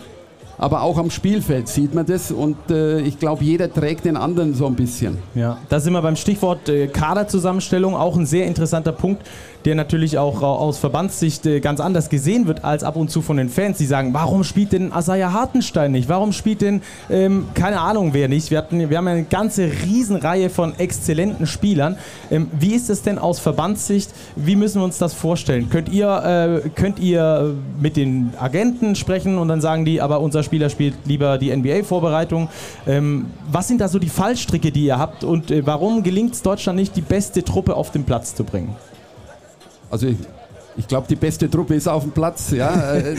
aber 0.59 0.83
auch 0.83 0.99
am 0.99 1.11
Spielfeld 1.11 1.69
sieht 1.69 1.95
man 1.95 2.05
das 2.05 2.33
und 2.33 2.57
äh, 2.69 2.99
ich 3.01 3.21
glaube, 3.21 3.45
jeder 3.45 3.73
trägt 3.73 4.05
den 4.05 4.17
anderen 4.17 4.55
so 4.55 4.67
ein 4.67 4.75
bisschen. 4.75 5.19
Ja, 5.37 5.59
da 5.69 5.79
sind 5.79 5.93
wir 5.93 6.03
beim 6.03 6.17
Stichwort 6.17 6.69
äh, 6.69 6.89
Kaderzusammenstellung, 6.89 7.95
auch 7.95 8.17
ein 8.17 8.27
sehr 8.27 8.47
interessanter 8.47 8.93
Punkt 8.93 9.23
der 9.67 9.75
natürlich 9.75 10.17
auch 10.17 10.43
aus 10.43 10.79
Verbandssicht 10.79 11.45
äh, 11.45 11.59
ganz 11.59 11.81
anders 11.81 12.09
gesehen 12.09 12.47
wird 12.47 12.65
als 12.65 12.85
ab 12.85 12.95
und 12.95 13.11
zu 13.11 13.21
von 13.21 13.37
den 13.37 13.49
Fans. 13.49 13.79
Die 13.79 13.85
sagen, 13.85 14.15
warum 14.15 14.45
spielt 14.45 14.73
denn 14.73 14.93
Asaya 14.93 15.33
Hartenstein 15.33 15.91
nicht? 15.91 16.09
Warum 16.09 16.33
spielt 16.33 16.63
denn, 16.63 16.83
ähm, 17.11 17.49
keine 17.55 17.81
Ahnung 17.81 18.15
wer 18.15 18.29
nicht? 18.29 18.53
Wir, 18.53 18.59
hatten, 18.59 18.89
wir 18.89 18.97
haben 18.97 19.09
eine 19.09 19.25
ganze 19.25 19.69
Riesenreihe 19.85 20.51
von 20.51 20.79
exzellenten 20.79 21.49
Spielern. 21.49 21.97
Ähm, 22.31 22.49
wie 22.59 22.75
ist 22.75 22.89
es 22.91 23.03
denn 23.03 23.19
aus 23.19 23.41
Verbandssicht? 23.41 24.11
Wie 24.37 24.55
müssen 24.55 24.81
wir 24.81 24.85
uns 24.85 24.99
das 24.99 25.15
vorstellen? 25.15 25.69
Könnt 25.69 25.89
ihr, 25.89 26.63
äh, 26.65 26.69
könnt 26.69 27.01
ihr 27.01 27.55
mit 27.81 27.97
den 27.97 28.33
Agenten 28.39 28.95
sprechen 28.95 29.37
und 29.37 29.49
dann 29.49 29.61
sagen 29.61 29.85
die, 29.85 30.01
aber 30.01 30.21
unser 30.21 30.45
Spieler 30.45 30.71
spielt 30.71 30.95
lieber 31.07 31.39
die 31.39 31.55
NBA-Vorbereitung? 31.55 32.49
Ähm, 32.87 33.27
was 33.51 33.67
sind 33.67 33.81
da 33.81 33.89
so 33.89 33.99
die 33.99 34.09
Fallstricke, 34.09 34.71
die 34.71 34.85
ihr 34.85 34.99
habt 34.99 35.25
und 35.25 35.51
äh, 35.51 35.67
warum 35.67 36.05
gelingt 36.05 36.35
es 36.35 36.43
Deutschland 36.43 36.79
nicht, 36.79 36.95
die 36.95 37.01
beste 37.01 37.43
Truppe 37.43 37.75
auf 37.75 37.91
den 37.91 38.05
Platz 38.05 38.37
zu 38.37 38.45
bringen? 38.45 38.77
Also 39.91 40.09
ich, 40.09 40.17
ich 40.77 40.89
glaube, 40.89 41.07
die 41.09 41.17
beste 41.17 41.51
Truppe 41.51 41.75
ist 41.75 41.89
auf 41.89 42.03
dem 42.03 42.13
Platz, 42.13 42.51
ja, 42.51 42.93
äh, 42.95 43.15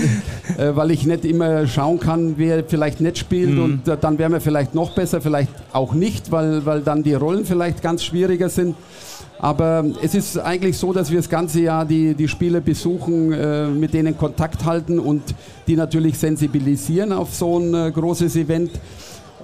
äh, 0.57 0.75
weil 0.75 0.91
ich 0.91 1.05
nicht 1.05 1.25
immer 1.25 1.67
schauen 1.67 1.99
kann, 1.99 2.35
wer 2.37 2.63
vielleicht 2.63 3.01
nicht 3.01 3.17
spielt 3.17 3.51
mhm. 3.51 3.63
und 3.63 3.87
äh, 3.87 3.97
dann 3.99 4.17
wären 4.19 4.31
wir 4.31 4.41
vielleicht 4.41 4.75
noch 4.75 4.91
besser, 4.91 5.21
vielleicht 5.21 5.51
auch 5.73 5.93
nicht, 5.93 6.31
weil, 6.31 6.65
weil 6.65 6.81
dann 6.81 7.03
die 7.03 7.13
Rollen 7.13 7.45
vielleicht 7.45 7.81
ganz 7.81 8.03
schwieriger 8.03 8.49
sind. 8.49 8.75
Aber 9.39 9.85
es 10.01 10.15
ist 10.15 10.37
eigentlich 10.39 10.77
so, 10.77 10.93
dass 10.93 11.11
wir 11.11 11.17
das 11.17 11.29
ganze 11.29 11.61
Jahr 11.61 11.85
die, 11.85 12.15
die 12.15 12.27
Spieler 12.27 12.59
besuchen, 12.59 13.31
äh, 13.31 13.67
mit 13.67 13.93
denen 13.93 14.17
Kontakt 14.17 14.65
halten 14.65 14.99
und 14.99 15.21
die 15.67 15.75
natürlich 15.75 16.17
sensibilisieren 16.17 17.11
auf 17.11 17.33
so 17.35 17.59
ein 17.59 17.73
äh, 17.73 17.91
großes 17.91 18.35
Event. 18.35 18.71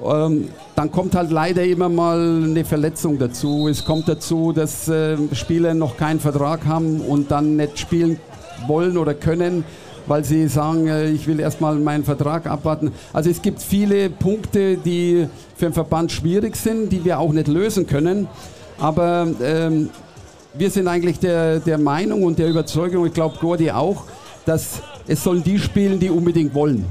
Ähm, 0.05 0.49
dann 0.75 0.91
kommt 0.91 1.15
halt 1.15 1.31
leider 1.31 1.63
immer 1.63 1.89
mal 1.89 2.43
eine 2.43 2.65
Verletzung 2.65 3.17
dazu. 3.17 3.67
Es 3.67 3.85
kommt 3.85 4.07
dazu, 4.07 4.51
dass 4.51 4.87
äh, 4.87 5.17
Spieler 5.33 5.73
noch 5.73 5.97
keinen 5.97 6.19
Vertrag 6.19 6.65
haben 6.65 7.01
und 7.01 7.31
dann 7.31 7.55
nicht 7.55 7.79
spielen 7.79 8.19
wollen 8.67 8.97
oder 8.97 9.13
können, 9.13 9.63
weil 10.07 10.23
sie 10.23 10.47
sagen, 10.47 10.87
äh, 10.87 11.09
ich 11.09 11.27
will 11.27 11.39
erstmal 11.39 11.75
meinen 11.75 12.03
Vertrag 12.03 12.47
abwarten. 12.47 12.91
Also 13.13 13.29
es 13.29 13.41
gibt 13.41 13.61
viele 13.61 14.09
Punkte, 14.09 14.77
die 14.77 15.27
für 15.55 15.65
den 15.65 15.73
Verband 15.73 16.11
schwierig 16.11 16.55
sind, 16.55 16.91
die 16.91 17.05
wir 17.05 17.19
auch 17.19 17.31
nicht 17.31 17.47
lösen 17.47 17.87
können. 17.87 18.27
Aber 18.79 19.27
ähm, 19.41 19.89
wir 20.53 20.69
sind 20.69 20.87
eigentlich 20.87 21.19
der, 21.19 21.59
der 21.59 21.77
Meinung 21.77 22.23
und 22.23 22.39
der 22.39 22.49
Überzeugung, 22.49 23.05
ich 23.05 23.13
glaube 23.13 23.37
Gordi 23.39 23.71
auch, 23.71 24.03
dass 24.45 24.81
es 25.07 25.23
sollen 25.23 25.43
die 25.43 25.59
spielen, 25.59 25.99
die 25.99 26.09
unbedingt 26.09 26.53
wollen 26.53 26.85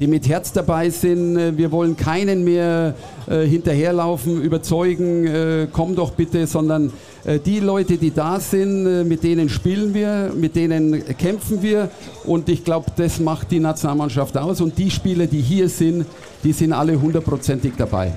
die 0.00 0.06
mit 0.06 0.28
Herz 0.28 0.52
dabei 0.52 0.90
sind. 0.90 1.36
Äh, 1.36 1.56
wir 1.56 1.72
wollen 1.72 1.96
keinen 1.96 2.44
mehr 2.44 2.94
äh, 3.28 3.44
hinterherlaufen, 3.44 4.42
überzeugen, 4.42 5.26
äh, 5.26 5.66
komm 5.72 5.94
doch 5.94 6.12
bitte, 6.12 6.46
sondern 6.46 6.92
äh, 7.24 7.38
die 7.38 7.60
Leute, 7.60 7.96
die 7.96 8.12
da 8.12 8.40
sind, 8.40 8.86
äh, 8.86 9.04
mit 9.04 9.22
denen 9.22 9.48
spielen 9.48 9.94
wir, 9.94 10.32
mit 10.34 10.56
denen 10.56 11.04
kämpfen 11.16 11.62
wir. 11.62 11.90
Und 12.24 12.48
ich 12.48 12.64
glaube, 12.64 12.90
das 12.96 13.18
macht 13.20 13.50
die 13.50 13.60
Nationalmannschaft 13.60 14.36
aus. 14.36 14.60
Und 14.60 14.78
die 14.78 14.90
Spieler, 14.90 15.26
die 15.26 15.40
hier 15.40 15.68
sind, 15.68 16.06
die 16.44 16.52
sind 16.52 16.72
alle 16.72 17.00
hundertprozentig 17.00 17.72
dabei. 17.76 18.12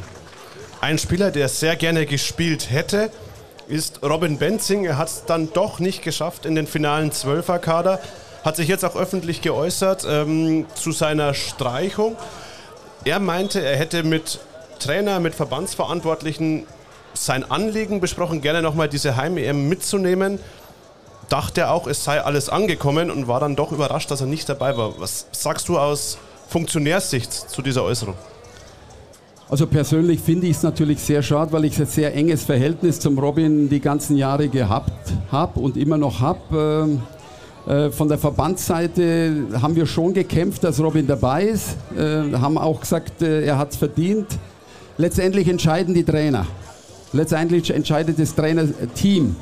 Ein 0.80 0.98
Spieler, 0.98 1.32
der 1.32 1.48
sehr 1.48 1.76
gerne 1.76 2.06
gespielt 2.06 2.72
hätte, 2.72 3.12
ist 3.68 4.02
Robin 4.04 4.38
Benzing. 4.38 4.86
Er 4.86 4.98
hat 4.98 5.08
es 5.08 5.24
dann 5.26 5.50
doch 5.54 5.80
nicht 5.80 6.04
geschafft 6.04 6.46
in 6.46 6.56
den 6.56 6.68
finalen 6.68 7.12
Zwölferkader 7.12 8.00
hat 8.44 8.56
sich 8.56 8.68
jetzt 8.68 8.84
auch 8.84 8.96
öffentlich 8.96 9.42
geäußert 9.42 10.06
ähm, 10.08 10.66
zu 10.74 10.92
seiner 10.92 11.34
Streichung. 11.34 12.16
Er 13.04 13.20
meinte, 13.20 13.62
er 13.62 13.78
hätte 13.78 14.04
mit 14.04 14.40
Trainer, 14.80 15.20
mit 15.20 15.36
Verbandsverantwortlichen 15.36 16.66
sein 17.14 17.50
Anliegen 17.50 18.00
besprochen, 18.00 18.42
gerne 18.42 18.62
nochmal 18.62 18.90
diese 18.90 19.16
Heim-EM 19.16 19.70
mitzunehmen. 19.70 20.40
Dachte 21.30 21.70
auch, 21.70 21.88
es 21.88 22.04
sei 22.04 22.22
alles 22.22 22.50
angekommen 22.50 23.12
und 23.12 23.28
war 23.28 23.40
dann 23.40 23.56
doch 23.56 23.72
überrascht, 23.72 24.12
dass 24.12 24.22
er 24.22 24.28
nicht 24.28 24.50
dabei 24.50 24.76
war. 24.76 25.00
Was 25.00 25.28
sagst 25.32 25.70
du 25.70 25.78
aus 25.78 26.18
Funktionärssicht 26.50 27.32
zu 27.32 27.62
dieser 27.62 27.84
Äußerung? 27.84 28.16
Also 29.50 29.68
persönlich 29.68 30.22
finde 30.22 30.48
ich 30.48 30.58
es 30.58 30.64
natürlich 30.64 31.00
sehr 31.00 31.22
schade, 31.22 31.52
weil 31.52 31.66
ich 31.66 31.78
ein 31.78 31.86
sehr 31.86 32.16
enges 32.16 32.44
Verhältnis 32.44 33.00
zum 33.00 33.20
Robin 33.20 33.70
die 33.70 33.82
ganzen 33.82 34.16
Jahre 34.16 34.48
gehabt 34.48 35.12
habe 35.30 35.60
und 35.60 35.76
immer 35.76 35.98
noch 35.98 36.22
habe. 36.22 37.00
Äh, 37.68 37.92
von 37.92 38.08
der 38.08 38.18
Verbandsseite 38.18 39.48
haben 39.62 39.76
wir 39.76 39.86
schon 39.86 40.14
gekämpft, 40.14 40.64
dass 40.64 40.80
Robin 40.80 41.06
dabei 41.06 41.46
ist, 41.46 41.78
äh, 41.96 42.34
haben 42.34 42.58
auch 42.58 42.82
gesagt, 42.82 43.22
äh, 43.22 43.46
er 43.46 43.58
hat 43.58 43.72
es 43.72 43.78
verdient. 43.78 44.28
Letztendlich 44.98 45.48
entscheiden 45.48 45.94
die 45.94 46.04
Trainer. 46.04 46.48
Letztendlich 47.14 47.70
entscheidet 47.72 48.20
das 48.20 48.34
Trainerteam. 48.36 49.36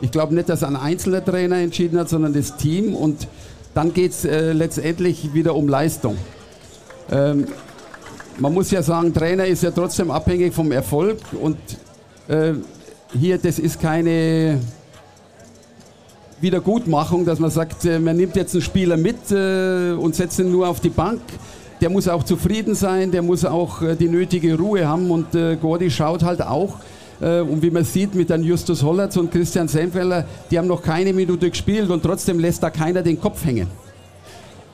Ich 0.00 0.10
glaube 0.10 0.34
nicht, 0.34 0.48
dass 0.48 0.62
ein 0.62 0.76
einzelner 0.76 1.24
Trainer 1.24 1.56
entschieden 1.56 1.98
hat, 1.98 2.08
sondern 2.08 2.32
das 2.32 2.56
Team. 2.56 2.94
Und 2.94 3.26
dann 3.74 3.92
geht 3.92 4.12
es 4.12 4.22
letztendlich 4.22 5.34
wieder 5.34 5.54
um 5.54 5.68
Leistung. 5.68 6.16
Ähm, 7.10 7.48
man 8.38 8.54
muss 8.54 8.70
ja 8.70 8.82
sagen, 8.82 9.12
Trainer 9.12 9.46
ist 9.46 9.64
ja 9.64 9.72
trotzdem 9.72 10.10
abhängig 10.12 10.54
vom 10.54 10.70
Erfolg. 10.70 11.18
Und 11.40 11.58
hier, 13.18 13.38
das 13.38 13.58
ist 13.58 13.80
keine 13.80 14.60
Wiedergutmachung, 16.40 17.24
dass 17.24 17.40
man 17.40 17.50
sagt, 17.50 17.84
äh, 17.84 17.98
man 17.98 18.16
nimmt 18.16 18.36
jetzt 18.36 18.54
einen 18.54 18.62
Spieler 18.62 18.96
mit 18.96 19.30
äh, 19.30 19.92
und 19.92 20.14
setzt 20.14 20.38
ihn 20.38 20.52
nur 20.52 20.68
auf 20.68 20.80
die 20.80 20.88
Bank. 20.88 21.20
Der 21.80 21.90
muss 21.90 22.06
auch 22.08 22.22
zufrieden 22.22 22.74
sein, 22.74 23.10
der 23.10 23.22
muss 23.22 23.44
auch 23.44 23.82
äh, 23.82 23.96
die 23.96 24.08
nötige 24.08 24.56
Ruhe 24.56 24.86
haben 24.86 25.10
und 25.10 25.26
Gordi 25.60 25.90
schaut 25.90 26.22
halt 26.22 26.42
auch. 26.42 26.76
Und 27.20 27.62
wie 27.62 27.70
man 27.70 27.82
sieht 27.82 28.14
mit 28.14 28.30
dann 28.30 28.44
Justus 28.44 28.80
Hollatz 28.84 29.16
und 29.16 29.32
Christian 29.32 29.66
Senfeller, 29.66 30.24
die 30.52 30.56
haben 30.56 30.68
noch 30.68 30.80
keine 30.80 31.12
Minute 31.12 31.50
gespielt 31.50 31.90
und 31.90 32.00
trotzdem 32.00 32.38
lässt 32.38 32.62
da 32.62 32.70
keiner 32.70 33.02
den 33.02 33.20
Kopf 33.20 33.44
hängen. 33.44 33.66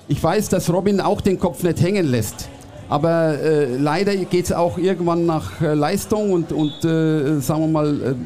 Ich 0.09 0.23
weiß, 0.23 0.50
dass 0.50 0.71
Robin 0.71 1.00
auch 1.00 1.23
den 1.23 1.38
Kopf 1.38 1.62
nicht 1.62 1.80
hängen 1.80 2.06
lässt. 2.06 2.50
Aber 2.90 3.38
äh, 3.38 3.78
leider 3.78 4.14
geht 4.16 4.44
es 4.44 4.52
auch 4.52 4.76
irgendwann 4.76 5.25
nach 5.25 5.62
äh, 5.62 5.73
Leistung 5.73 6.33
und, 6.33 6.52
und 6.52 6.85
äh, 6.85 7.40
sagen 7.40 7.62
wir 7.62 7.68
mal, 7.68 8.16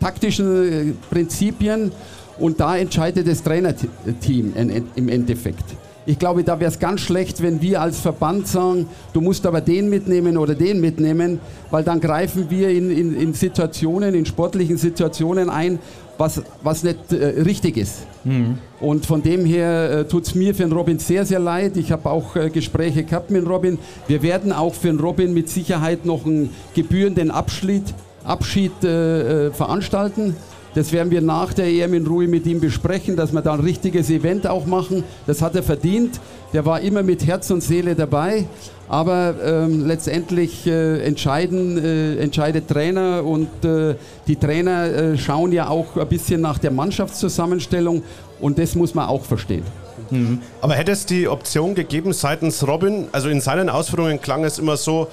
taktischen 0.00 0.98
Prinzipien. 1.08 1.92
Und 2.38 2.60
da 2.60 2.76
entscheidet 2.76 3.26
das 3.26 3.42
Trainerteam 3.42 4.54
im 4.94 5.08
Endeffekt. 5.08 5.64
Ich 6.08 6.18
glaube, 6.18 6.42
da 6.42 6.58
wäre 6.58 6.70
es 6.70 6.78
ganz 6.78 7.02
schlecht, 7.02 7.42
wenn 7.42 7.60
wir 7.60 7.82
als 7.82 8.00
Verband 8.00 8.48
sagen, 8.48 8.86
du 9.12 9.20
musst 9.20 9.44
aber 9.44 9.60
den 9.60 9.90
mitnehmen 9.90 10.38
oder 10.38 10.54
den 10.54 10.80
mitnehmen, 10.80 11.38
weil 11.70 11.84
dann 11.84 12.00
greifen 12.00 12.48
wir 12.48 12.70
in, 12.70 12.90
in, 12.90 13.14
in 13.14 13.34
Situationen, 13.34 14.14
in 14.14 14.24
sportlichen 14.24 14.78
Situationen 14.78 15.50
ein, 15.50 15.78
was, 16.16 16.42
was 16.62 16.82
nicht 16.82 17.12
äh, 17.12 17.42
richtig 17.42 17.76
ist. 17.76 18.06
Mhm. 18.24 18.56
Und 18.80 19.04
von 19.04 19.22
dem 19.22 19.44
her 19.44 19.90
äh, 19.90 20.04
tut 20.06 20.26
es 20.26 20.34
mir 20.34 20.54
für 20.54 20.62
den 20.62 20.72
Robin 20.72 20.98
sehr, 20.98 21.26
sehr 21.26 21.40
leid. 21.40 21.76
Ich 21.76 21.92
habe 21.92 22.08
auch 22.08 22.34
äh, 22.36 22.48
Gespräche 22.48 23.04
gehabt 23.04 23.30
mit 23.30 23.46
Robin. 23.46 23.78
Wir 24.06 24.22
werden 24.22 24.50
auch 24.50 24.72
für 24.72 24.88
den 24.88 25.00
Robin 25.00 25.34
mit 25.34 25.50
Sicherheit 25.50 26.06
noch 26.06 26.24
einen 26.24 26.48
gebührenden 26.74 27.30
Abschied, 27.30 27.82
Abschied 28.24 28.72
äh, 28.82 29.48
äh, 29.48 29.52
veranstalten. 29.52 30.36
Das 30.74 30.92
werden 30.92 31.10
wir 31.10 31.20
nach 31.20 31.52
der 31.52 31.66
EM 31.66 31.94
in 31.94 32.06
Ruhe 32.06 32.28
mit 32.28 32.46
ihm 32.46 32.60
besprechen, 32.60 33.16
dass 33.16 33.32
wir 33.32 33.42
da 33.42 33.54
ein 33.54 33.60
richtiges 33.60 34.10
Event 34.10 34.46
auch 34.46 34.66
machen. 34.66 35.04
Das 35.26 35.42
hat 35.42 35.56
er 35.56 35.62
verdient. 35.62 36.20
Der 36.52 36.64
war 36.64 36.80
immer 36.80 37.02
mit 37.02 37.26
Herz 37.26 37.50
und 37.50 37.62
Seele 37.62 37.94
dabei. 37.94 38.46
Aber 38.88 39.34
ähm, 39.44 39.86
letztendlich 39.86 40.66
äh, 40.66 41.02
entscheiden, 41.02 41.76
äh, 41.76 42.16
entscheidet 42.16 42.68
Trainer 42.68 43.22
und 43.22 43.48
äh, 43.62 43.96
die 44.26 44.36
Trainer 44.36 44.84
äh, 44.84 45.18
schauen 45.18 45.52
ja 45.52 45.68
auch 45.68 45.96
ein 45.96 46.08
bisschen 46.08 46.40
nach 46.40 46.56
der 46.56 46.70
Mannschaftszusammenstellung 46.70 48.02
und 48.40 48.58
das 48.58 48.74
muss 48.74 48.94
man 48.94 49.06
auch 49.06 49.24
verstehen. 49.24 49.64
Mhm. 50.10 50.40
Aber 50.62 50.74
hätte 50.74 50.92
es 50.92 51.04
die 51.04 51.28
Option 51.28 51.74
gegeben 51.74 52.14
seitens 52.14 52.66
Robin, 52.66 53.08
also 53.12 53.28
in 53.28 53.42
seinen 53.42 53.68
Ausführungen 53.68 54.22
klang 54.22 54.44
es 54.44 54.58
immer 54.58 54.78
so, 54.78 55.08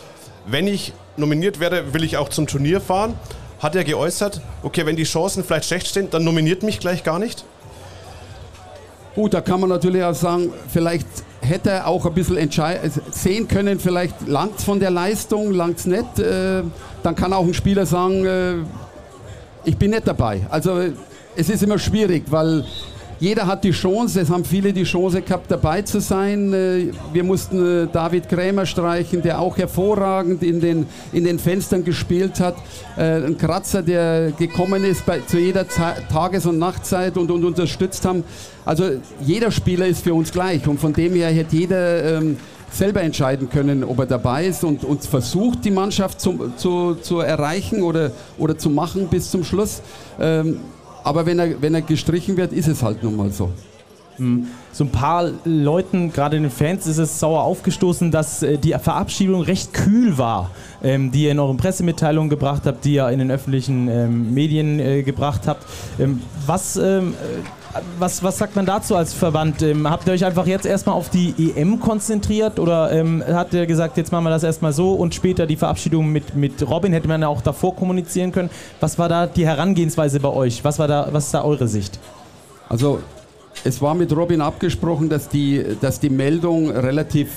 wenn 0.47 0.67
ich 0.67 0.93
nominiert 1.17 1.59
werde, 1.59 1.93
will 1.93 2.03
ich 2.03 2.15
auch 2.15 2.29
zum 2.29 2.47
Turnier 2.47 2.79
fahren 2.79 3.13
hat 3.59 3.75
er 3.75 3.83
geäußert, 3.83 4.41
okay, 4.63 4.85
wenn 4.85 4.95
die 4.95 5.03
Chancen 5.03 5.43
vielleicht 5.43 5.65
schlecht 5.65 5.88
stehen, 5.88 6.09
dann 6.09 6.24
nominiert 6.24 6.63
mich 6.63 6.79
gleich 6.79 7.03
gar 7.03 7.19
nicht? 7.19 7.45
Gut, 9.15 9.33
da 9.33 9.39
kann 9.39 9.62
man 9.62 9.69
natürlich 9.69 10.03
auch 10.03 10.13
sagen, 10.13 10.51
vielleicht 10.67 11.07
hätte 11.41 11.69
er 11.69 11.88
auch 11.88 12.05
ein 12.05 12.13
bisschen 12.13 12.50
sehen 13.12 13.47
können, 13.47 13.79
vielleicht 13.79 14.27
langt 14.27 14.59
von 14.59 14.79
der 14.79 14.91
Leistung, 14.91 15.51
langt 15.51 15.79
es 15.79 15.85
nicht. 15.85 16.19
Äh, 16.19 16.63
dann 17.01 17.15
kann 17.15 17.31
auch 17.31 17.45
ein 17.45 17.53
Spieler 17.53 17.85
sagen, 17.85 18.25
äh, 18.25 18.55
ich 19.63 19.77
bin 19.77 19.91
nicht 19.91 20.07
dabei. 20.07 20.41
Also 20.50 20.81
es 21.35 21.50
ist 21.50 21.63
immer 21.63 21.79
schwierig, 21.79 22.24
weil 22.29 22.65
jeder 23.19 23.48
hat 23.48 23.63
die 23.63 23.72
Chance, 23.72 24.19
es 24.19 24.29
haben 24.29 24.43
viele 24.43 24.74
die 24.74 24.84
Chance 24.84 25.22
gehabt, 25.22 25.50
dabei 25.50 25.81
zu 25.81 26.00
sein. 26.01 26.53
Äh, 26.53 26.91
wir 27.13 27.24
mussten 27.24 27.86
äh, 27.86 27.88
David 27.91 28.27
Krämer 28.27 28.65
streichen, 28.65 29.22
der 29.22 29.39
auch 29.39 29.57
hervorragend 29.57 30.43
in 30.43 30.60
den, 30.60 30.86
in 31.13 31.24
den 31.24 31.39
Fenstern 31.39 31.84
gespielt 31.84 32.39
hat. 32.39 32.55
Äh, 32.98 33.25
ein 33.25 33.38
Kratzer, 33.38 33.81
der 33.81 34.31
gekommen 34.31 34.84
ist 34.84 35.05
bei, 35.05 35.19
zu 35.19 35.39
jeder 35.39 35.65
Tages- 35.67 36.45
und 36.45 36.60
Nachtzeit 36.60 37.17
und, 37.17 37.31
und 37.31 37.45
unterstützt 37.45 38.05
haben. 38.05 38.24
Also 38.65 38.91
jeder 39.22 39.51
Spieler 39.51 39.88
ist 39.88 40.03
für 40.03 40.13
uns 40.13 40.31
gleich 40.31 40.67
und 40.67 40.79
von 40.79 40.91
dem 40.91 41.13
her 41.13 41.29
hätte 41.29 41.55
jeder 41.55 42.17
ähm, 42.17 42.38
selber 42.72 43.01
entscheiden 43.01 43.50
können, 43.50 43.84
ob 43.84 44.00
er 44.00 44.05
dabei 44.05 44.45
ist 44.48 44.63
und 44.63 44.84
uns 44.84 45.07
versucht, 45.07 45.63
die 45.63 45.72
Mannschaft 45.72 46.19
zu, 46.19 46.51
zu, 46.57 46.95
zu 46.95 47.19
erreichen 47.19 47.84
oder, 47.84 48.12
oder 48.38 48.57
zu 48.57 48.69
machen 48.69 49.07
bis 49.07 49.31
zum 49.31 49.43
Schluss. 49.43 49.81
Ähm, 50.19 50.60
aber 51.05 51.25
wenn 51.25 51.39
er, 51.39 51.62
wenn 51.62 51.74
er 51.75 51.81
gestrichen 51.81 52.35
wird, 52.35 52.51
ist 52.51 52.67
es 52.67 52.83
halt 52.83 53.03
nun 53.03 53.15
mal 53.15 53.31
so. 53.31 53.51
Hm. 54.17 54.47
So 54.71 54.85
ein 54.85 54.89
paar 54.89 55.29
Leuten, 55.45 56.12
gerade 56.12 56.39
den 56.39 56.50
Fans, 56.50 56.88
ist 56.88 56.97
es 56.97 57.19
sauer 57.19 57.43
aufgestoßen, 57.43 58.12
dass 58.12 58.43
äh, 58.43 58.57
die 58.57 58.71
Verabschiedung 58.71 59.41
recht 59.41 59.74
kühl 59.74 60.17
war, 60.17 60.51
ähm, 60.83 61.12
die 61.12 61.24
ihr 61.24 61.31
in 61.31 61.39
euren 61.39 61.57
Pressemitteilungen 61.57 62.29
gebracht 62.29 62.63
habt, 62.65 62.85
die 62.85 62.95
ihr 62.95 63.09
in 63.09 63.19
den 63.19 63.29
öffentlichen 63.29 63.88
ähm, 63.88 64.33
Medien 64.33 64.79
äh, 64.79 65.03
gebracht 65.03 65.41
habt. 65.47 65.65
Ähm, 66.00 66.21
was 66.45 66.79
was, 68.00 68.24
was 68.24 68.38
sagt 68.38 68.55
man 68.55 68.65
dazu 68.65 68.96
als 68.96 69.13
Verband? 69.13 69.62
Ähm, 69.62 69.89
habt 69.89 70.08
ihr 70.08 70.13
euch 70.13 70.25
einfach 70.25 70.48
jetzt 70.48 70.65
erstmal 70.65 70.96
auf 70.96 71.10
die 71.10 71.34
EM 71.38 71.79
konzentriert 71.79 72.60
oder 72.60 72.91
ähm, 72.91 73.24
habt 73.27 73.53
ihr 73.53 73.65
gesagt, 73.65 73.98
jetzt 73.98 74.12
machen 74.12 74.24
wir 74.24 74.29
das 74.29 74.44
erstmal 74.44 74.74
so 74.74 74.94
und 74.94 75.13
später 75.13 75.46
die 75.46 75.55
Verabschiedung 75.55 76.12
mit, 76.12 76.36
mit 76.36 76.67
Robin 76.67 76.94
hätte 76.94 77.08
man 77.08 77.22
ja 77.22 77.27
auch 77.27 77.41
davor 77.41 77.75
kommunizieren 77.75 78.32
können? 78.32 78.50
Was 78.79 78.98
war 78.98 79.10
da 79.10 79.27
die 79.27 79.46
Herangehensweise 79.46 80.20
bei 80.20 80.29
euch? 80.29 80.63
Was, 80.63 80.79
war 80.79 80.88
da, 80.88 81.10
was 81.12 81.25
ist 81.25 81.34
da 81.34 81.44
eure 81.44 81.67
Sicht? 81.67 82.00
Also, 82.70 83.00
es 83.63 83.82
war 83.82 83.94
mit 83.96 84.15
Robin 84.15 84.41
abgesprochen, 84.41 85.10
dass 85.10 85.29
die, 85.29 85.63
dass 85.82 86.00
die 86.00 86.10
Meldung 86.10 86.70
relativ 86.70 87.29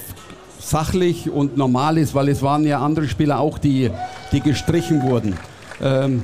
sachlich 0.58 1.30
und 1.30 1.56
normal 1.56 1.98
ist, 1.98 2.14
weil 2.14 2.28
es 2.28 2.42
waren 2.42 2.64
ja 2.64 2.80
andere 2.80 3.08
Spieler 3.08 3.40
auch, 3.40 3.58
die, 3.58 3.90
die 4.32 4.40
gestrichen 4.40 5.02
wurden. 5.02 5.36
Ähm, 5.82 6.22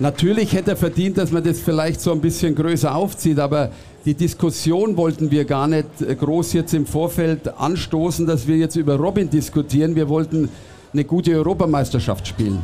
Natürlich 0.00 0.54
hätte 0.54 0.70
er 0.70 0.76
verdient, 0.78 1.18
dass 1.18 1.30
man 1.30 1.44
das 1.44 1.60
vielleicht 1.60 2.00
so 2.00 2.10
ein 2.10 2.22
bisschen 2.22 2.54
größer 2.54 2.94
aufzieht, 2.94 3.38
aber 3.38 3.70
die 4.06 4.14
Diskussion 4.14 4.96
wollten 4.96 5.30
wir 5.30 5.44
gar 5.44 5.68
nicht 5.68 5.86
groß 6.18 6.54
jetzt 6.54 6.72
im 6.72 6.86
Vorfeld 6.86 7.58
anstoßen, 7.58 8.26
dass 8.26 8.46
wir 8.46 8.56
jetzt 8.56 8.76
über 8.76 8.96
Robin 8.96 9.28
diskutieren. 9.28 9.94
Wir 9.94 10.08
wollten 10.08 10.48
eine 10.94 11.04
gute 11.04 11.32
Europameisterschaft 11.32 12.26
spielen. 12.26 12.62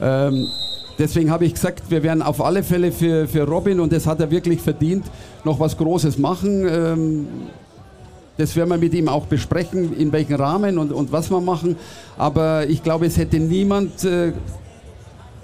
Ähm, 0.00 0.48
deswegen 0.98 1.30
habe 1.30 1.44
ich 1.44 1.54
gesagt, 1.54 1.88
wir 1.88 2.02
werden 2.02 2.20
auf 2.20 2.44
alle 2.44 2.64
Fälle 2.64 2.90
für, 2.90 3.28
für 3.28 3.46
Robin, 3.46 3.78
und 3.78 3.92
das 3.92 4.04
hat 4.08 4.18
er 4.18 4.32
wirklich 4.32 4.60
verdient, 4.60 5.04
noch 5.44 5.60
was 5.60 5.76
Großes 5.76 6.18
machen. 6.18 6.66
Ähm, 6.68 7.26
das 8.38 8.56
werden 8.56 8.70
wir 8.70 8.78
mit 8.78 8.92
ihm 8.94 9.06
auch 9.06 9.26
besprechen, 9.26 9.96
in 9.96 10.10
welchem 10.10 10.34
Rahmen 10.34 10.78
und, 10.78 10.90
und 10.90 11.12
was 11.12 11.30
wir 11.30 11.40
machen. 11.40 11.76
Aber 12.18 12.66
ich 12.66 12.82
glaube, 12.82 13.06
es 13.06 13.16
hätte 13.16 13.38
niemand 13.38 14.02
äh, 14.02 14.32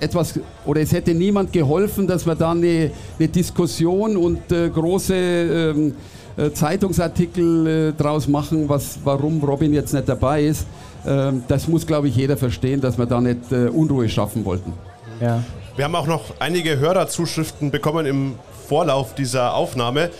etwas 0.00 0.38
oder 0.64 0.81
es 0.81 0.93
hätte 0.93 1.14
niemand 1.14 1.52
geholfen, 1.52 2.07
dass 2.07 2.26
wir 2.26 2.35
da 2.35 2.52
eine, 2.52 2.90
eine 3.19 3.28
Diskussion 3.28 4.17
und 4.17 4.50
äh, 4.52 4.69
große 4.69 5.14
ähm, 5.14 5.95
äh, 6.37 6.52
Zeitungsartikel 6.52 7.67
äh, 7.67 7.93
draus 7.93 8.28
machen, 8.28 8.69
was, 8.69 9.00
warum 9.05 9.43
Robin 9.43 9.73
jetzt 9.73 9.93
nicht 9.93 10.09
dabei 10.09 10.45
ist. 10.45 10.67
Ähm, 11.07 11.43
das 11.49 11.67
muss, 11.69 11.87
glaube 11.87 12.09
ich, 12.09 12.17
jeder 12.17 12.37
verstehen, 12.37 12.81
dass 12.81 12.97
wir 12.97 13.07
da 13.07 13.21
nicht 13.21 13.50
äh, 13.50 13.69
Unruhe 13.69 14.09
schaffen 14.09 14.45
wollten. 14.45 14.73
Ja. 15.21 15.43
Wir 15.76 15.85
haben 15.85 15.95
auch 15.95 16.07
noch 16.07 16.23
einige 16.38 16.78
Hörerzuschriften 16.78 17.71
bekommen 17.71 18.07
im 18.07 18.35
Vorlauf 18.69 19.14
dieser 19.14 19.55
Aufnahme, 19.55 20.11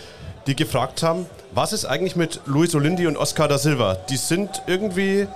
die 0.47 0.55
gefragt 0.55 1.03
haben, 1.03 1.25
was 1.53 1.73
ist 1.73 1.85
eigentlich 1.85 2.15
mit 2.15 2.41
Luis 2.45 2.75
Olindi 2.75 3.07
und 3.07 3.17
Oscar 3.17 3.47
da 3.47 3.57
Silva? 3.57 3.95
Die 4.09 4.17
sind 4.17 4.49
irgendwie, 4.67 5.27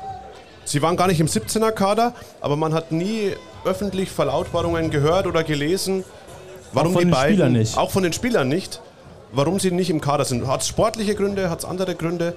sie 0.66 0.82
waren 0.82 0.96
gar 0.98 1.08
nicht 1.08 1.20
im 1.20 1.28
17er 1.28 1.72
Kader, 1.72 2.14
aber 2.42 2.56
man 2.56 2.74
hat 2.74 2.92
nie 2.92 3.34
öffentlich 3.66 4.12
Verlautbarungen 4.12 4.90
gehört 4.90 5.28
oder 5.28 5.44
gelesen, 5.44 6.04
warum 6.74 6.98
die 6.98 7.06
beiden, 7.06 7.68
auch 7.76 7.92
von 7.92 8.04
den 8.04 8.14
Spielern 8.14 8.48
nicht, 8.48 8.82
warum 9.32 9.60
sie 9.60 9.72
nicht 9.72 9.90
im 9.90 10.02
Kader 10.02 10.26
sind. 10.26 10.48
Hat 10.48 10.62
es 10.62 10.68
sportliche 10.68 11.16
Gründe, 11.16 11.50
hat 11.50 11.60
es 11.60 11.66
andere 11.66 11.96
Gründe? 11.96 12.34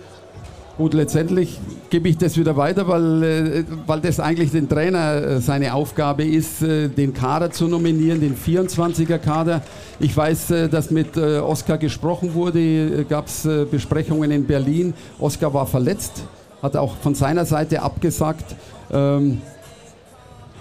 Gut, 0.77 0.93
letztendlich 0.93 1.59
gebe 1.89 2.11
ich 2.11 2.19
das 2.19 2.37
wieder 2.37 2.59
weiter, 2.59 2.87
weil, 2.87 3.23
äh, 3.23 3.65
weil 3.87 4.03
das 4.03 4.21
eigentlich 4.21 4.51
den 4.51 4.69
Trainer 4.69 5.15
äh, 5.15 5.41
seine 5.41 5.73
Aufgabe 5.73 6.23
ist, 6.23 6.61
äh, 6.61 6.89
den 6.89 7.15
Kader 7.15 7.51
zu 7.51 7.67
nominieren, 7.67 8.21
den 8.21 8.37
24er 8.37 9.17
Kader. 9.17 9.63
Ich 10.01 10.15
weiß, 10.15 10.49
dass 10.71 10.91
mit 10.91 11.17
Oskar 11.17 11.79
gesprochen 11.79 12.35
wurde, 12.35 13.07
gab 13.09 13.29
es 13.29 13.49
Besprechungen 13.71 14.31
in 14.31 14.47
Berlin. 14.47 14.93
Oskar 15.19 15.55
war 15.55 15.67
verletzt, 15.67 16.25
hat 16.61 16.77
auch 16.77 16.95
von 16.99 17.15
seiner 17.15 17.47
Seite 17.47 17.81
abgesagt. 17.81 18.55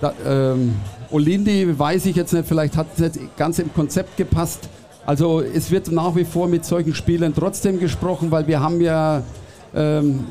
Da, 0.01 0.13
ähm, 0.25 0.75
Olindi 1.11 1.77
weiß 1.77 2.05
ich 2.07 2.15
jetzt 2.15 2.33
nicht, 2.33 2.47
vielleicht 2.47 2.75
hat 2.77 2.87
es 2.95 2.99
nicht 2.99 3.37
ganz 3.37 3.59
im 3.59 3.73
Konzept 3.73 4.17
gepasst. 4.17 4.69
Also 5.05 5.41
es 5.41 5.69
wird 5.69 5.91
nach 5.91 6.15
wie 6.15 6.25
vor 6.25 6.47
mit 6.47 6.65
solchen 6.65 6.95
Spielern 6.95 7.33
trotzdem 7.35 7.79
gesprochen, 7.79 8.31
weil 8.31 8.47
wir 8.47 8.59
haben 8.59 8.81
ja, 8.81 9.21
ähm, 9.75 10.25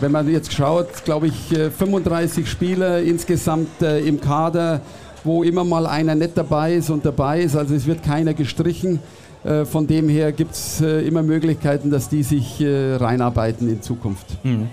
wenn 0.00 0.10
man 0.10 0.28
jetzt 0.30 0.52
schaut, 0.52 1.04
glaube 1.04 1.26
ich, 1.26 1.48
35 1.48 2.44
äh, 2.44 2.48
Spieler 2.48 3.02
insgesamt 3.02 3.82
äh, 3.82 4.00
im 4.00 4.20
Kader, 4.20 4.80
wo 5.22 5.42
immer 5.42 5.64
mal 5.64 5.86
einer 5.86 6.14
nicht 6.14 6.36
dabei 6.36 6.74
ist 6.74 6.90
und 6.90 7.04
dabei 7.04 7.42
ist. 7.42 7.54
Also 7.54 7.74
es 7.74 7.86
wird 7.86 8.02
keiner 8.02 8.34
gestrichen. 8.34 9.00
Äh, 9.44 9.64
von 9.64 9.86
dem 9.86 10.08
her 10.08 10.32
gibt 10.32 10.52
es 10.52 10.80
äh, 10.80 11.06
immer 11.06 11.22
Möglichkeiten, 11.22 11.90
dass 11.90 12.08
die 12.08 12.22
sich 12.22 12.60
äh, 12.60 12.94
reinarbeiten 12.94 13.68
in 13.68 13.82
Zukunft. 13.82 14.26
Mhm. 14.44 14.68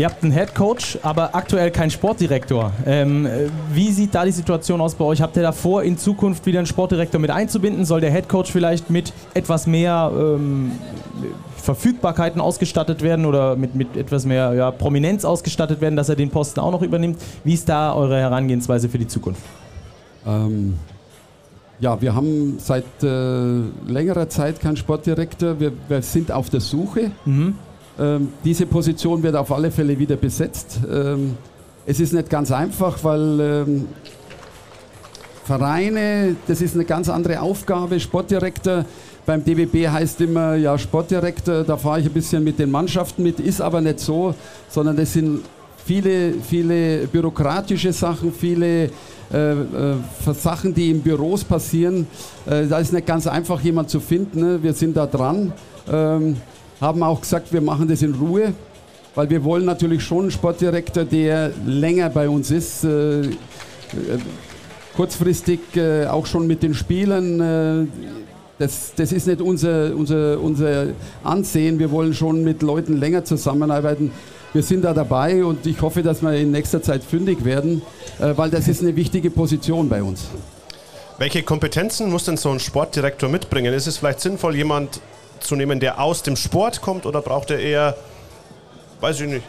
Ihr 0.00 0.06
habt 0.06 0.22
einen 0.22 0.32
Head 0.32 0.54
Coach, 0.54 0.98
aber 1.02 1.34
aktuell 1.34 1.70
keinen 1.70 1.90
Sportdirektor. 1.90 2.72
Ähm, 2.86 3.28
wie 3.74 3.90
sieht 3.90 4.14
da 4.14 4.24
die 4.24 4.32
Situation 4.32 4.80
aus 4.80 4.94
bei 4.94 5.04
euch? 5.04 5.20
Habt 5.20 5.36
ihr 5.36 5.42
davor, 5.42 5.82
in 5.82 5.98
Zukunft 5.98 6.46
wieder 6.46 6.58
einen 6.58 6.66
Sportdirektor 6.66 7.20
mit 7.20 7.30
einzubinden? 7.30 7.84
Soll 7.84 8.00
der 8.00 8.10
Head 8.10 8.26
Coach 8.26 8.50
vielleicht 8.50 8.88
mit 8.88 9.12
etwas 9.34 9.66
mehr 9.66 10.10
ähm, 10.16 10.70
Verfügbarkeiten 11.58 12.40
ausgestattet 12.40 13.02
werden 13.02 13.26
oder 13.26 13.56
mit, 13.56 13.74
mit 13.74 13.94
etwas 13.94 14.24
mehr 14.24 14.54
ja, 14.54 14.70
Prominenz 14.70 15.26
ausgestattet 15.26 15.82
werden, 15.82 15.96
dass 15.96 16.08
er 16.08 16.16
den 16.16 16.30
Posten 16.30 16.60
auch 16.60 16.72
noch 16.72 16.80
übernimmt? 16.80 17.20
Wie 17.44 17.52
ist 17.52 17.68
da 17.68 17.92
eure 17.92 18.18
Herangehensweise 18.18 18.88
für 18.88 18.96
die 18.96 19.06
Zukunft? 19.06 19.42
Ähm, 20.26 20.78
ja, 21.78 22.00
wir 22.00 22.14
haben 22.14 22.56
seit 22.58 22.86
äh, 23.02 23.60
längerer 23.86 24.30
Zeit 24.30 24.60
keinen 24.60 24.78
Sportdirektor. 24.78 25.60
Wir, 25.60 25.72
wir 25.88 26.00
sind 26.00 26.32
auf 26.32 26.48
der 26.48 26.60
Suche. 26.60 27.10
Mhm. 27.26 27.56
Ähm, 28.00 28.28
diese 28.42 28.64
Position 28.64 29.22
wird 29.22 29.36
auf 29.36 29.52
alle 29.52 29.70
Fälle 29.70 29.98
wieder 29.98 30.16
besetzt. 30.16 30.80
Ähm, 30.90 31.36
es 31.84 32.00
ist 32.00 32.12
nicht 32.14 32.30
ganz 32.30 32.50
einfach, 32.50 32.98
weil 33.04 33.40
ähm, 33.40 33.88
Vereine, 35.44 36.36
das 36.46 36.62
ist 36.62 36.74
eine 36.74 36.84
ganz 36.84 37.08
andere 37.08 37.40
Aufgabe. 37.40 38.00
Sportdirektor 38.00 38.86
beim 39.26 39.44
DBB 39.44 39.88
heißt 39.88 40.20
immer, 40.22 40.54
ja, 40.54 40.78
Sportdirektor, 40.78 41.62
da 41.62 41.76
fahre 41.76 42.00
ich 42.00 42.06
ein 42.06 42.12
bisschen 42.12 42.42
mit 42.42 42.58
den 42.58 42.70
Mannschaften 42.70 43.22
mit, 43.22 43.38
ist 43.38 43.60
aber 43.60 43.80
nicht 43.80 44.00
so, 44.00 44.34
sondern 44.68 44.96
das 44.96 45.12
sind 45.12 45.42
viele, 45.84 46.34
viele 46.40 47.06
bürokratische 47.06 47.92
Sachen, 47.92 48.32
viele 48.32 48.90
äh, 49.32 49.52
äh, 49.52 49.96
Sachen, 50.32 50.72
die 50.72 50.90
in 50.90 51.02
Büros 51.02 51.44
passieren. 51.44 52.06
Äh, 52.46 52.66
da 52.66 52.78
ist 52.78 52.92
nicht 52.92 53.06
ganz 53.06 53.26
einfach, 53.26 53.60
jemand 53.60 53.90
zu 53.90 54.00
finden. 54.00 54.40
Ne? 54.40 54.62
Wir 54.62 54.72
sind 54.72 54.96
da 54.96 55.06
dran. 55.06 55.52
Ähm, 55.90 56.36
haben 56.80 57.02
auch 57.02 57.20
gesagt, 57.20 57.52
wir 57.52 57.60
machen 57.60 57.88
das 57.88 58.02
in 58.02 58.14
Ruhe, 58.14 58.54
weil 59.14 59.28
wir 59.28 59.44
wollen 59.44 59.64
natürlich 59.64 60.02
schon 60.02 60.22
einen 60.22 60.30
Sportdirektor, 60.30 61.04
der 61.04 61.52
länger 61.66 62.10
bei 62.10 62.28
uns 62.28 62.50
ist. 62.50 62.84
Äh, 62.84 63.20
äh, 63.22 64.18
kurzfristig 64.96 65.60
äh, 65.76 66.06
auch 66.06 66.26
schon 66.26 66.46
mit 66.46 66.62
den 66.62 66.74
Spielern. 66.74 67.40
Äh, 67.40 67.86
das, 68.58 68.92
das 68.94 69.12
ist 69.12 69.26
nicht 69.26 69.40
unser, 69.40 69.96
unser, 69.96 70.38
unser 70.40 70.88
Ansehen. 71.24 71.78
Wir 71.78 71.90
wollen 71.90 72.12
schon 72.12 72.44
mit 72.44 72.62
Leuten 72.62 72.98
länger 72.98 73.24
zusammenarbeiten. 73.24 74.12
Wir 74.52 74.62
sind 74.62 74.82
da 74.82 74.92
dabei 74.92 75.44
und 75.44 75.64
ich 75.66 75.80
hoffe, 75.80 76.02
dass 76.02 76.22
wir 76.22 76.34
in 76.34 76.50
nächster 76.50 76.82
Zeit 76.82 77.04
fündig 77.04 77.44
werden, 77.44 77.82
äh, 78.18 78.32
weil 78.36 78.50
das 78.50 78.68
ist 78.68 78.82
eine 78.82 78.96
wichtige 78.96 79.30
Position 79.30 79.88
bei 79.88 80.02
uns. 80.02 80.26
Welche 81.18 81.42
Kompetenzen 81.42 82.10
muss 82.10 82.24
denn 82.24 82.36
so 82.36 82.50
ein 82.50 82.60
Sportdirektor 82.60 83.28
mitbringen? 83.28 83.72
Ist 83.74 83.86
es 83.86 83.98
vielleicht 83.98 84.20
sinnvoll, 84.20 84.56
jemand 84.56 85.00
zu 85.40 85.56
nehmen, 85.56 85.80
der 85.80 86.00
aus 86.00 86.22
dem 86.22 86.36
Sport 86.36 86.80
kommt 86.80 87.06
oder 87.06 87.20
braucht 87.20 87.50
er 87.50 87.58
eher, 87.58 87.96
weiß 89.00 89.20
ich 89.20 89.28
nicht, 89.28 89.44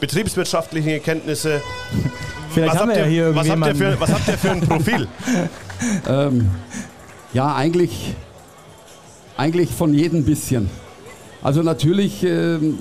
betriebswirtschaftliche 0.00 1.00
Kenntnisse? 1.00 1.62
Vielleicht 2.50 2.74
was 2.74 2.80
haben 2.80 2.90
wir 2.90 2.98
ja 2.98 3.04
hier 3.04 3.34
was 3.34 3.48
habt, 3.50 3.66
ihr 3.66 3.74
für, 3.74 4.00
was 4.00 4.12
habt 4.12 4.28
ihr 4.28 4.38
für 4.38 4.50
ein 4.50 4.60
Profil? 4.60 5.08
ähm, 6.08 6.50
ja, 7.32 7.54
eigentlich, 7.54 8.14
eigentlich 9.36 9.70
von 9.70 9.92
jedem 9.92 10.24
bisschen. 10.24 10.70
Also 11.42 11.62
natürlich 11.62 12.22
ähm, 12.22 12.78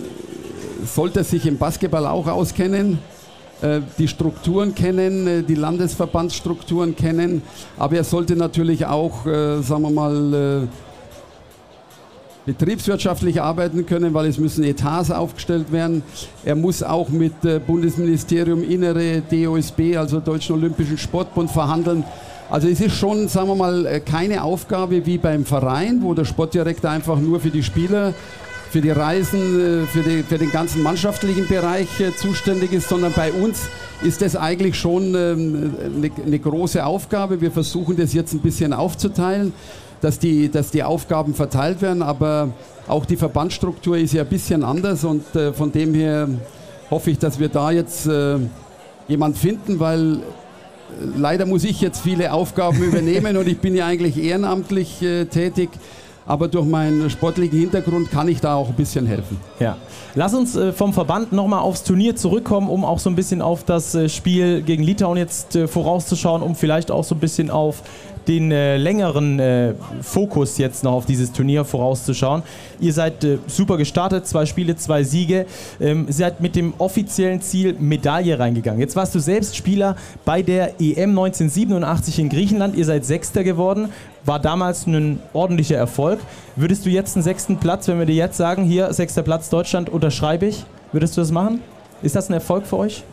sollte 0.86 1.20
er 1.20 1.24
sich 1.26 1.46
im 1.46 1.58
Basketball 1.58 2.06
auch 2.06 2.28
auskennen, 2.28 3.00
äh, 3.62 3.82
die 3.98 4.08
Strukturen 4.08 4.76
kennen, 4.76 5.28
äh, 5.28 5.44
die 5.44 5.56
Landesverbandsstrukturen 5.56 6.96
kennen, 6.96 7.42
aber 7.78 7.98
er 7.98 8.04
sollte 8.04 8.36
natürlich 8.36 8.86
auch, 8.86 9.26
äh, 9.26 9.62
sagen 9.62 9.84
wir 9.84 9.92
mal, 9.92 10.68
betriebswirtschaftlich 12.46 13.42
arbeiten 13.42 13.86
können, 13.86 14.14
weil 14.14 14.28
es 14.28 14.38
müssen 14.38 14.64
Etats 14.64 15.12
aufgestellt 15.12 15.72
werden. 15.72 16.04
Er 16.44 16.56
muss 16.56 16.84
auch 16.84 17.10
mit 17.10 17.44
äh, 17.44 17.60
Bundesministerium 17.60 18.64
Innere, 18.64 19.22
DOSB, 19.22 19.98
also 19.98 20.20
Deutschen 20.20 20.56
Olympischen 20.56 20.98
Sportbund, 20.98 21.50
verhandeln. 21.50 22.04
Also 22.50 22.68
es 22.68 22.80
ist 22.80 22.96
schon, 22.96 23.28
sagen 23.28 23.48
wir 23.48 23.56
mal, 23.56 23.86
äh, 23.86 24.00
keine 24.00 24.44
Aufgabe 24.44 25.06
wie 25.06 25.18
beim 25.18 25.46
Verein, 25.46 26.02
wo 26.02 26.14
der 26.14 26.26
Sportdirektor 26.26 26.92
einfach 26.92 27.20
nur 27.20 27.40
für 27.40 27.50
die 27.50 27.64
Spieler, 27.64 28.14
für 28.70 28.82
die 28.82 28.92
Reisen, 28.92 29.84
äh, 29.84 29.88
für, 29.88 30.04
die, 30.04 30.22
für 30.22 30.38
den 30.38 30.52
ganzen 30.52 30.84
mannschaftlichen 30.84 31.48
Bereich 31.48 31.88
zuständig 32.18 32.74
ist, 32.74 32.90
sondern 32.90 33.14
bei 33.14 33.32
uns 33.32 33.70
ist 34.04 34.22
das 34.22 34.36
eigentlich 34.36 34.76
schon 34.76 35.16
ähm, 35.16 35.74
eine, 35.98 36.12
eine 36.24 36.40
große 36.40 36.86
Aufgabe. 36.86 37.42
Wir 37.42 37.52
versuchen 37.52 37.98
das 37.98 38.14
jetzt 38.14 38.34
ein 38.34 38.42
bisschen 38.42 38.72
aufzuteilen 38.72 39.52
dass 40.02 40.20
die, 40.20 40.50
dass 40.50 40.72
die 40.72 40.84
Aufgaben 40.84 41.34
verteilt 41.34 41.82
werden, 41.82 42.02
aber 42.02 42.50
auch 42.88 43.06
die 43.06 43.16
Verbandsstruktur 43.16 43.98
ist 43.98 44.14
ja 44.14 44.24
ein 44.24 44.30
bisschen 44.30 44.64
anders 44.64 45.04
und 45.04 45.36
äh, 45.36 45.54
von 45.54 45.72
dem 45.72 45.94
her 45.94 46.28
hoffe 46.92 47.12
ich, 47.12 47.20
dass 47.20 47.40
wir 47.40 47.50
da 47.50 47.72
jetzt 47.72 48.06
äh, 48.06 48.38
jemand 49.08 49.38
finden, 49.38 49.80
weil 49.80 50.16
äh, 50.16 50.20
leider 51.18 51.46
muss 51.46 51.64
ich 51.64 51.82
jetzt 51.82 52.02
viele 52.02 52.32
Aufgaben 52.32 52.78
übernehmen 52.84 53.38
und 53.38 53.48
ich 53.48 53.60
bin 53.60 53.76
ja 53.76 53.88
eigentlich 53.88 54.18
ehrenamtlich 54.18 55.02
äh, 55.02 55.26
tätig 55.26 55.70
aber 56.28 56.48
durch 56.48 56.66
meinen 56.66 57.10
sportlichen 57.10 57.60
Hintergrund 57.60 58.10
kann 58.10 58.28
ich 58.28 58.42
da 58.42 58.56
auch 58.56 58.70
ein 58.70 58.76
bisschen 58.76 59.06
helfen. 59.06 59.38
Ja. 59.60 59.78
Lass 60.16 60.34
uns 60.34 60.56
äh, 60.56 60.74
vom 60.74 60.94
Verband 60.94 61.32
nochmal 61.32 61.60
aufs 61.60 61.84
Turnier 61.84 62.16
zurückkommen, 62.16 62.70
um 62.70 62.84
auch 62.84 63.00
so 63.00 63.10
ein 63.10 63.16
bisschen 63.16 63.42
auf 63.42 63.64
das 63.64 63.94
äh, 63.94 64.10
Spiel 64.10 64.62
gegen 64.62 64.84
Litauen 64.84 65.18
jetzt 65.18 65.58
vorauszuschauen, 65.68 66.42
um 66.42 66.56
vielleicht 66.56 66.90
auch 66.90 67.04
so 67.04 67.16
ein 67.16 67.20
bisschen 67.20 67.52
auf 67.52 67.84
den 68.28 68.52
äh, 68.52 68.78
längeren 68.78 69.40
äh, 69.40 69.74
Fokus 70.02 70.58
jetzt 70.58 70.84
noch 70.84 70.94
auf 70.94 71.06
dieses 71.06 71.32
Turnier 71.32 71.66
vorauszuschauen. 71.66 72.44
Ihr 72.80 72.94
seid 72.94 73.24
äh, 73.24 73.38
super 73.48 73.78
gestartet, 73.78 74.28
zwei 74.28 74.46
Spiele, 74.46 74.76
zwei 74.76 75.04
Siege. 75.04 75.46
Ähm, 75.80 76.08
seid 76.10 76.42
mit 76.42 76.56
dem 76.56 76.74
offiziellen 76.78 77.42
Ziel 77.42 77.76
Medaille 77.80 78.38
reingegangen. 78.38 78.80
Jetzt 78.80 78.96
warst 78.96 79.14
du 79.16 79.20
selbst 79.20 79.56
Spieler 79.56 79.96
bei 80.26 80.42
der 80.42 80.80
EM 80.80 81.12
1987 81.12 82.20
in 82.20 82.30
Griechenland. 82.30 82.76
Ihr 82.76 82.86
seid 82.86 83.06
Sechster 83.06 83.44
geworden. 83.44 83.90
War 84.26 84.40
damals 84.40 84.88
ein 84.88 85.20
ordentlicher 85.34 85.78
Erfolg. 85.78 86.20
Würdest 86.56 86.86
du 86.86 86.90
jetzt 86.90 87.16
einen 87.16 87.24
sechsten 87.24 87.58
Platz, 87.58 87.88
wenn 87.88 88.00
wir 88.00 88.06
dir 88.06 88.16
jetzt 88.16 88.38
sagen, 88.38 88.64
hier 88.64 88.92
sechster 88.92 89.22
Platz 89.22 89.50
Deutschland, 89.50 89.90
unterschreibe 89.90 90.48
ich, 90.48 90.66
würdest 90.92 91.16
du 91.16 91.22
das 91.22 91.32
machen? 91.32 91.62
Ist 92.02 92.16
das 92.16 92.30
ein 92.30 92.34
Erfolg 92.34 92.66
für 92.66 92.78
euch? 92.78 93.04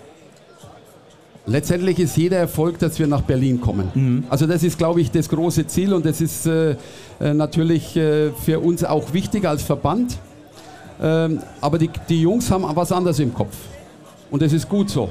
Letztendlich 1.45 1.99
ist 1.99 2.17
jeder 2.17 2.37
Erfolg, 2.37 2.79
dass 2.79 2.99
wir 3.01 3.09
nach 3.09 3.23
Berlin 3.23 3.61
kommen. 3.61 3.91
Mhm. 3.95 4.25
Also 4.31 4.47
das 4.47 4.63
ist, 4.63 4.79
glaube 4.79 5.01
ich, 5.01 5.11
das 5.11 5.29
große 5.29 5.67
Ziel 5.67 5.93
und 5.93 6.07
das 6.07 6.21
ist 6.21 6.47
äh, 6.47 6.77
äh, 7.21 7.35
natürlich 7.35 7.97
äh, 7.97 8.31
für 8.31 8.61
uns 8.61 8.85
auch 8.85 9.13
wichtig 9.13 9.45
als 9.45 9.63
Verband. 9.63 10.19
Ähm, 11.03 11.41
aber 11.61 11.79
die, 11.79 11.91
die 12.09 12.23
Jungs 12.23 12.49
haben 12.51 12.65
was 12.77 12.93
anderes 12.93 13.19
im 13.19 13.35
Kopf 13.35 13.57
und 14.31 14.41
das 14.41 14.53
ist 14.53 14.69
gut 14.69 14.89
so. 14.89 15.09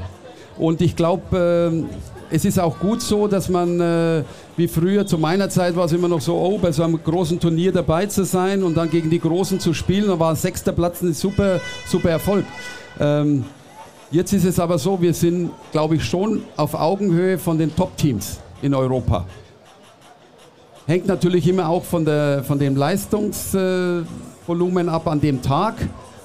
Und 0.58 0.82
ich 0.82 0.96
glaube, 0.96 1.84
äh, 2.32 2.36
es 2.36 2.46
ist 2.46 2.60
auch 2.60 2.80
gut 2.80 3.02
so, 3.02 3.28
dass 3.28 3.50
man, 3.50 3.80
äh, 3.82 4.24
wie 4.56 4.70
früher 4.70 5.06
zu 5.06 5.18
meiner 5.18 5.50
Zeit 5.50 5.76
war 5.76 5.86
es 5.86 5.92
immer 5.92 6.08
noch 6.08 6.22
so, 6.22 6.36
oh, 6.36 6.58
bei 6.58 6.72
so 6.72 6.84
einem 6.84 7.02
großen 7.04 7.40
Turnier 7.42 7.74
dabei 7.74 8.06
zu 8.06 8.24
sein 8.24 8.64
und 8.64 8.78
dann 8.78 8.90
gegen 8.90 9.10
die 9.10 9.20
Großen 9.20 9.60
zu 9.60 9.74
spielen, 9.74 10.08
da 10.08 10.18
war 10.18 10.34
sechster 10.38 10.72
Platz 10.72 11.02
ein 11.02 11.14
super, 11.14 11.60
super 11.88 12.10
Erfolg. 12.10 12.46
Ähm, 13.00 13.44
Jetzt 14.12 14.34
ist 14.34 14.44
es 14.44 14.60
aber 14.60 14.78
so, 14.78 15.02
wir 15.02 15.14
sind, 15.14 15.52
glaube 15.72 15.96
ich, 15.96 16.04
schon 16.04 16.42
auf 16.58 16.74
Augenhöhe 16.74 17.38
von 17.38 17.58
den 17.58 17.74
Top-Teams 17.74 18.42
in 18.62 18.74
Europa. 18.74 19.26
Hängt 20.86 21.08
natürlich 21.08 21.48
immer 21.48 21.70
auch 21.70 21.86
von, 21.86 22.04
der, 22.04 22.44
von 22.44 22.60
dem 22.60 22.76
Leistungsvolumen 22.76 24.90
ab 24.90 25.08
an 25.08 25.22
dem 25.22 25.42
Tag. 25.42 25.76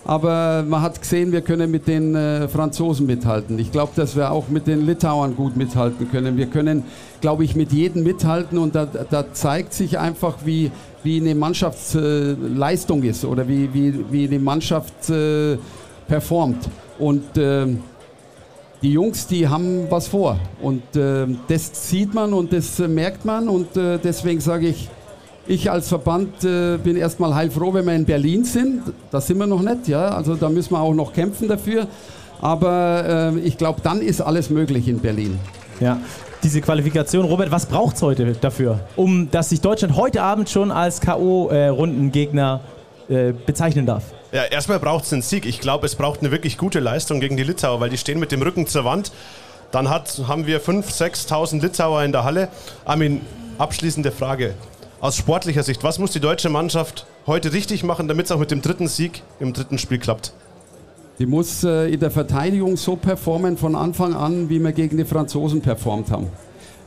Aber 0.04 0.64
man 0.66 0.82
hat 0.82 1.00
gesehen, 1.00 1.30
wir 1.30 1.42
können 1.42 1.70
mit 1.70 1.86
den 1.86 2.16
äh, 2.16 2.48
Franzosen 2.48 3.06
mithalten. 3.06 3.56
Ich 3.60 3.70
glaube, 3.70 3.92
dass 3.94 4.16
wir 4.16 4.32
auch 4.32 4.48
mit 4.48 4.66
den 4.66 4.84
Litauern 4.84 5.36
gut 5.36 5.56
mithalten 5.56 6.10
können. 6.10 6.36
Wir 6.36 6.46
können, 6.46 6.82
glaube 7.20 7.44
ich, 7.44 7.54
mit 7.54 7.72
jedem 7.72 8.02
mithalten 8.02 8.58
und 8.58 8.74
da, 8.74 8.86
da 8.86 9.32
zeigt 9.32 9.72
sich 9.72 9.96
einfach, 9.98 10.38
wie, 10.44 10.72
wie 11.04 11.20
eine 11.20 11.36
Mannschaftsleistung 11.36 13.04
äh, 13.04 13.08
ist 13.08 13.24
oder 13.24 13.46
wie, 13.46 13.72
wie, 13.72 14.04
wie 14.10 14.26
eine 14.26 14.40
Mannschaft 14.40 15.08
äh, 15.10 15.56
performt. 16.08 16.68
Und 16.98 17.36
äh, 17.36 17.66
die 18.82 18.92
Jungs, 18.92 19.26
die 19.26 19.48
haben 19.48 19.86
was 19.90 20.08
vor. 20.08 20.38
Und 20.60 20.96
äh, 20.96 21.26
das 21.48 21.88
sieht 21.88 22.14
man 22.14 22.32
und 22.32 22.52
das 22.52 22.78
äh, 22.80 22.88
merkt 22.88 23.24
man. 23.24 23.48
Und 23.48 23.76
äh, 23.76 23.98
deswegen 23.98 24.40
sage 24.40 24.68
ich, 24.68 24.88
ich 25.46 25.70
als 25.70 25.88
Verband 25.88 26.44
äh, 26.44 26.76
bin 26.78 26.96
erstmal 26.96 27.34
heilfroh, 27.34 27.72
wenn 27.74 27.86
wir 27.86 27.94
in 27.94 28.04
Berlin 28.04 28.44
sind. 28.44 28.82
Da 29.10 29.20
sind 29.20 29.38
wir 29.38 29.46
noch 29.46 29.62
nicht, 29.62 29.88
ja. 29.88 30.08
Also 30.08 30.34
da 30.34 30.48
müssen 30.48 30.72
wir 30.72 30.80
auch 30.80 30.94
noch 30.94 31.12
kämpfen 31.12 31.48
dafür. 31.48 31.86
Aber 32.40 33.32
äh, 33.34 33.38
ich 33.40 33.56
glaube, 33.56 33.80
dann 33.82 34.00
ist 34.00 34.20
alles 34.20 34.50
möglich 34.50 34.88
in 34.88 34.98
Berlin. 34.98 35.38
Ja, 35.80 35.98
diese 36.42 36.60
Qualifikation. 36.60 37.24
Robert, 37.24 37.50
was 37.50 37.66
braucht 37.66 37.96
es 37.96 38.02
heute 38.02 38.32
dafür, 38.40 38.80
um 38.96 39.30
dass 39.30 39.50
sich 39.50 39.60
Deutschland 39.60 39.96
heute 39.96 40.22
Abend 40.22 40.48
schon 40.48 40.70
als 40.70 41.00
K.O.-Rundengegner 41.00 42.60
äh, 43.08 43.32
bezeichnen 43.32 43.86
darf? 43.86 44.04
Ja, 44.36 44.44
erstmal 44.44 44.78
braucht 44.78 45.04
es 45.04 45.12
einen 45.14 45.22
Sieg. 45.22 45.46
Ich 45.46 45.60
glaube, 45.60 45.86
es 45.86 45.94
braucht 45.94 46.20
eine 46.20 46.30
wirklich 46.30 46.58
gute 46.58 46.78
Leistung 46.78 47.20
gegen 47.20 47.38
die 47.38 47.42
Litauer, 47.42 47.80
weil 47.80 47.88
die 47.88 47.96
stehen 47.96 48.20
mit 48.20 48.32
dem 48.32 48.42
Rücken 48.42 48.66
zur 48.66 48.84
Wand. 48.84 49.10
Dann 49.72 49.88
hat, 49.88 50.24
haben 50.28 50.46
wir 50.46 50.60
5.000, 50.60 51.26
6.000 51.26 51.62
Litauer 51.62 52.02
in 52.02 52.12
der 52.12 52.24
Halle. 52.24 52.48
Armin, 52.84 53.22
abschließende 53.56 54.12
Frage. 54.12 54.52
Aus 55.00 55.16
sportlicher 55.16 55.62
Sicht, 55.62 55.82
was 55.84 55.98
muss 55.98 56.10
die 56.10 56.20
deutsche 56.20 56.50
Mannschaft 56.50 57.06
heute 57.26 57.54
richtig 57.54 57.82
machen, 57.82 58.08
damit 58.08 58.26
es 58.26 58.30
auch 58.30 58.38
mit 58.38 58.50
dem 58.50 58.60
dritten 58.60 58.88
Sieg 58.88 59.22
im 59.40 59.54
dritten 59.54 59.78
Spiel 59.78 59.96
klappt? 59.96 60.34
Die 61.18 61.24
muss 61.24 61.64
äh, 61.64 61.90
in 61.90 62.00
der 62.00 62.10
Verteidigung 62.10 62.76
so 62.76 62.94
performen 62.94 63.56
von 63.56 63.74
Anfang 63.74 64.12
an, 64.12 64.50
wie 64.50 64.58
wir 64.58 64.72
gegen 64.72 64.98
die 64.98 65.06
Franzosen 65.06 65.62
performt 65.62 66.10
haben. 66.10 66.26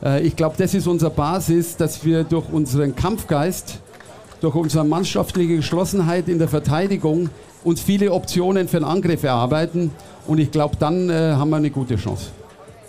Äh, 0.04 0.22
ich 0.22 0.36
glaube, 0.36 0.54
das 0.56 0.72
ist 0.72 0.86
unsere 0.86 1.10
Basis, 1.10 1.76
dass 1.76 2.04
wir 2.04 2.22
durch 2.22 2.48
unseren 2.52 2.94
Kampfgeist 2.94 3.80
durch 4.40 4.54
unsere 4.54 4.84
mannschaftliche 4.84 5.56
Geschlossenheit 5.56 6.28
in 6.28 6.38
der 6.38 6.48
Verteidigung 6.48 7.30
uns 7.64 7.80
viele 7.80 8.12
Optionen 8.12 8.68
für 8.68 8.78
den 8.78 8.84
Angriff 8.84 9.22
erarbeiten. 9.22 9.90
Und 10.26 10.38
ich 10.38 10.50
glaube, 10.50 10.76
dann 10.78 11.10
äh, 11.10 11.34
haben 11.34 11.50
wir 11.50 11.56
eine 11.56 11.70
gute 11.70 11.96
Chance. 11.96 12.26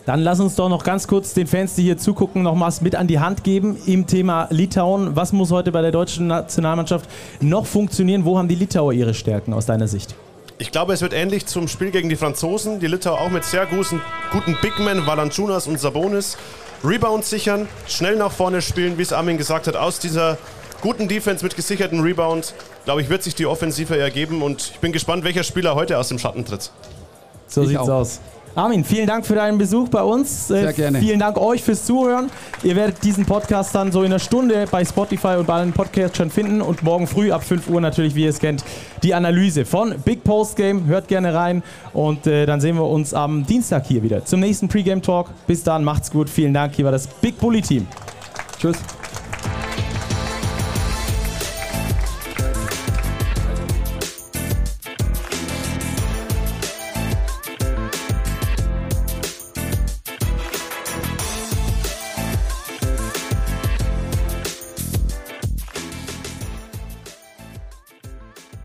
Dann 0.05 0.21
lass 0.21 0.39
uns 0.39 0.55
doch 0.55 0.69
noch 0.69 0.83
ganz 0.83 1.07
kurz 1.07 1.33
den 1.33 1.45
Fans, 1.45 1.75
die 1.75 1.83
hier 1.83 1.97
zugucken, 1.97 2.41
nochmals 2.41 2.81
mit 2.81 2.95
an 2.95 3.07
die 3.07 3.19
Hand 3.19 3.43
geben 3.43 3.77
im 3.85 4.07
Thema 4.07 4.47
Litauen. 4.49 5.15
Was 5.15 5.31
muss 5.31 5.51
heute 5.51 5.71
bei 5.71 5.81
der 5.81 5.91
deutschen 5.91 6.27
Nationalmannschaft 6.27 7.07
noch 7.39 7.67
funktionieren? 7.67 8.25
Wo 8.25 8.37
haben 8.37 8.47
die 8.47 8.55
Litauer 8.55 8.93
ihre 8.93 9.13
Stärken 9.13 9.53
aus 9.53 9.67
deiner 9.67 9.87
Sicht? 9.87 10.15
Ich 10.57 10.71
glaube, 10.71 10.93
es 10.93 11.01
wird 11.01 11.13
ähnlich 11.13 11.45
zum 11.45 11.67
Spiel 11.67 11.91
gegen 11.91 12.09
die 12.09 12.15
Franzosen. 12.15 12.79
Die 12.79 12.87
Litauer 12.87 13.21
auch 13.21 13.29
mit 13.29 13.43
sehr 13.43 13.65
guten, 13.67 14.01
guten 14.31 14.57
Bigmen, 14.61 15.05
Valanciunas 15.05 15.67
und 15.67 15.79
Sabonis. 15.79 16.37
Rebounds 16.83 17.29
sichern, 17.29 17.67
schnell 17.87 18.15
nach 18.15 18.31
vorne 18.31 18.61
spielen, 18.61 18.97
wie 18.97 19.03
es 19.03 19.13
Armin 19.13 19.37
gesagt 19.37 19.67
hat, 19.67 19.75
aus 19.75 19.99
dieser 19.99 20.39
guten 20.81 21.07
Defense 21.07 21.43
mit 21.43 21.55
gesicherten 21.55 22.01
Rebounds, 22.01 22.53
glaube 22.85 23.01
ich, 23.01 23.09
wird 23.09 23.23
sich 23.23 23.35
die 23.35 23.45
Offensive 23.45 23.97
ergeben 23.97 24.41
und 24.41 24.71
ich 24.73 24.79
bin 24.79 24.91
gespannt, 24.91 25.23
welcher 25.23 25.43
Spieler 25.43 25.75
heute 25.75 25.97
aus 25.97 26.09
dem 26.09 26.19
Schatten 26.19 26.45
tritt. 26.45 26.71
So 27.47 27.61
ich 27.61 27.69
sieht's 27.69 27.79
auch. 27.81 27.89
aus. 27.89 28.19
Armin, 28.53 28.83
vielen 28.83 29.07
Dank 29.07 29.25
für 29.25 29.35
deinen 29.35 29.57
Besuch 29.57 29.87
bei 29.87 30.01
uns. 30.01 30.49
Sehr 30.49 30.69
äh, 30.69 30.73
gerne. 30.73 30.99
Vielen 30.99 31.19
Dank 31.19 31.37
euch 31.37 31.63
fürs 31.63 31.85
Zuhören. 31.85 32.29
Ihr 32.63 32.75
werdet 32.75 33.01
diesen 33.01 33.25
Podcast 33.25 33.73
dann 33.73 33.93
so 33.93 34.01
in 34.01 34.07
einer 34.07 34.19
Stunde 34.19 34.65
bei 34.69 34.83
Spotify 34.83 35.35
und 35.37 35.47
bei 35.47 35.53
allen 35.53 35.71
Podcasts 35.71 36.17
schon 36.17 36.29
finden 36.29 36.61
und 36.61 36.83
morgen 36.83 37.07
früh 37.07 37.31
ab 37.31 37.45
5 37.45 37.69
Uhr 37.69 37.79
natürlich, 37.79 38.13
wie 38.13 38.23
ihr 38.23 38.29
es 38.29 38.39
kennt, 38.39 38.65
die 39.03 39.13
Analyse 39.13 39.63
von 39.63 39.95
Big 40.03 40.25
Post 40.25 40.57
Game. 40.57 40.85
Hört 40.87 41.07
gerne 41.07 41.33
rein 41.33 41.63
und 41.93 42.27
äh, 42.27 42.45
dann 42.45 42.59
sehen 42.59 42.75
wir 42.75 42.85
uns 42.85 43.13
am 43.13 43.45
Dienstag 43.45 43.85
hier 43.85 44.03
wieder 44.03 44.25
zum 44.25 44.41
nächsten 44.41 44.67
Pre-Game 44.67 45.01
Talk. 45.01 45.29
Bis 45.47 45.63
dann, 45.63 45.85
macht's 45.85 46.11
gut. 46.11 46.29
Vielen 46.29 46.53
Dank. 46.53 46.75
Hier 46.75 46.83
war 46.83 46.91
das 46.91 47.07
Big 47.07 47.39
Bully 47.39 47.61
Team. 47.61 47.87
Tschüss. 48.59 48.77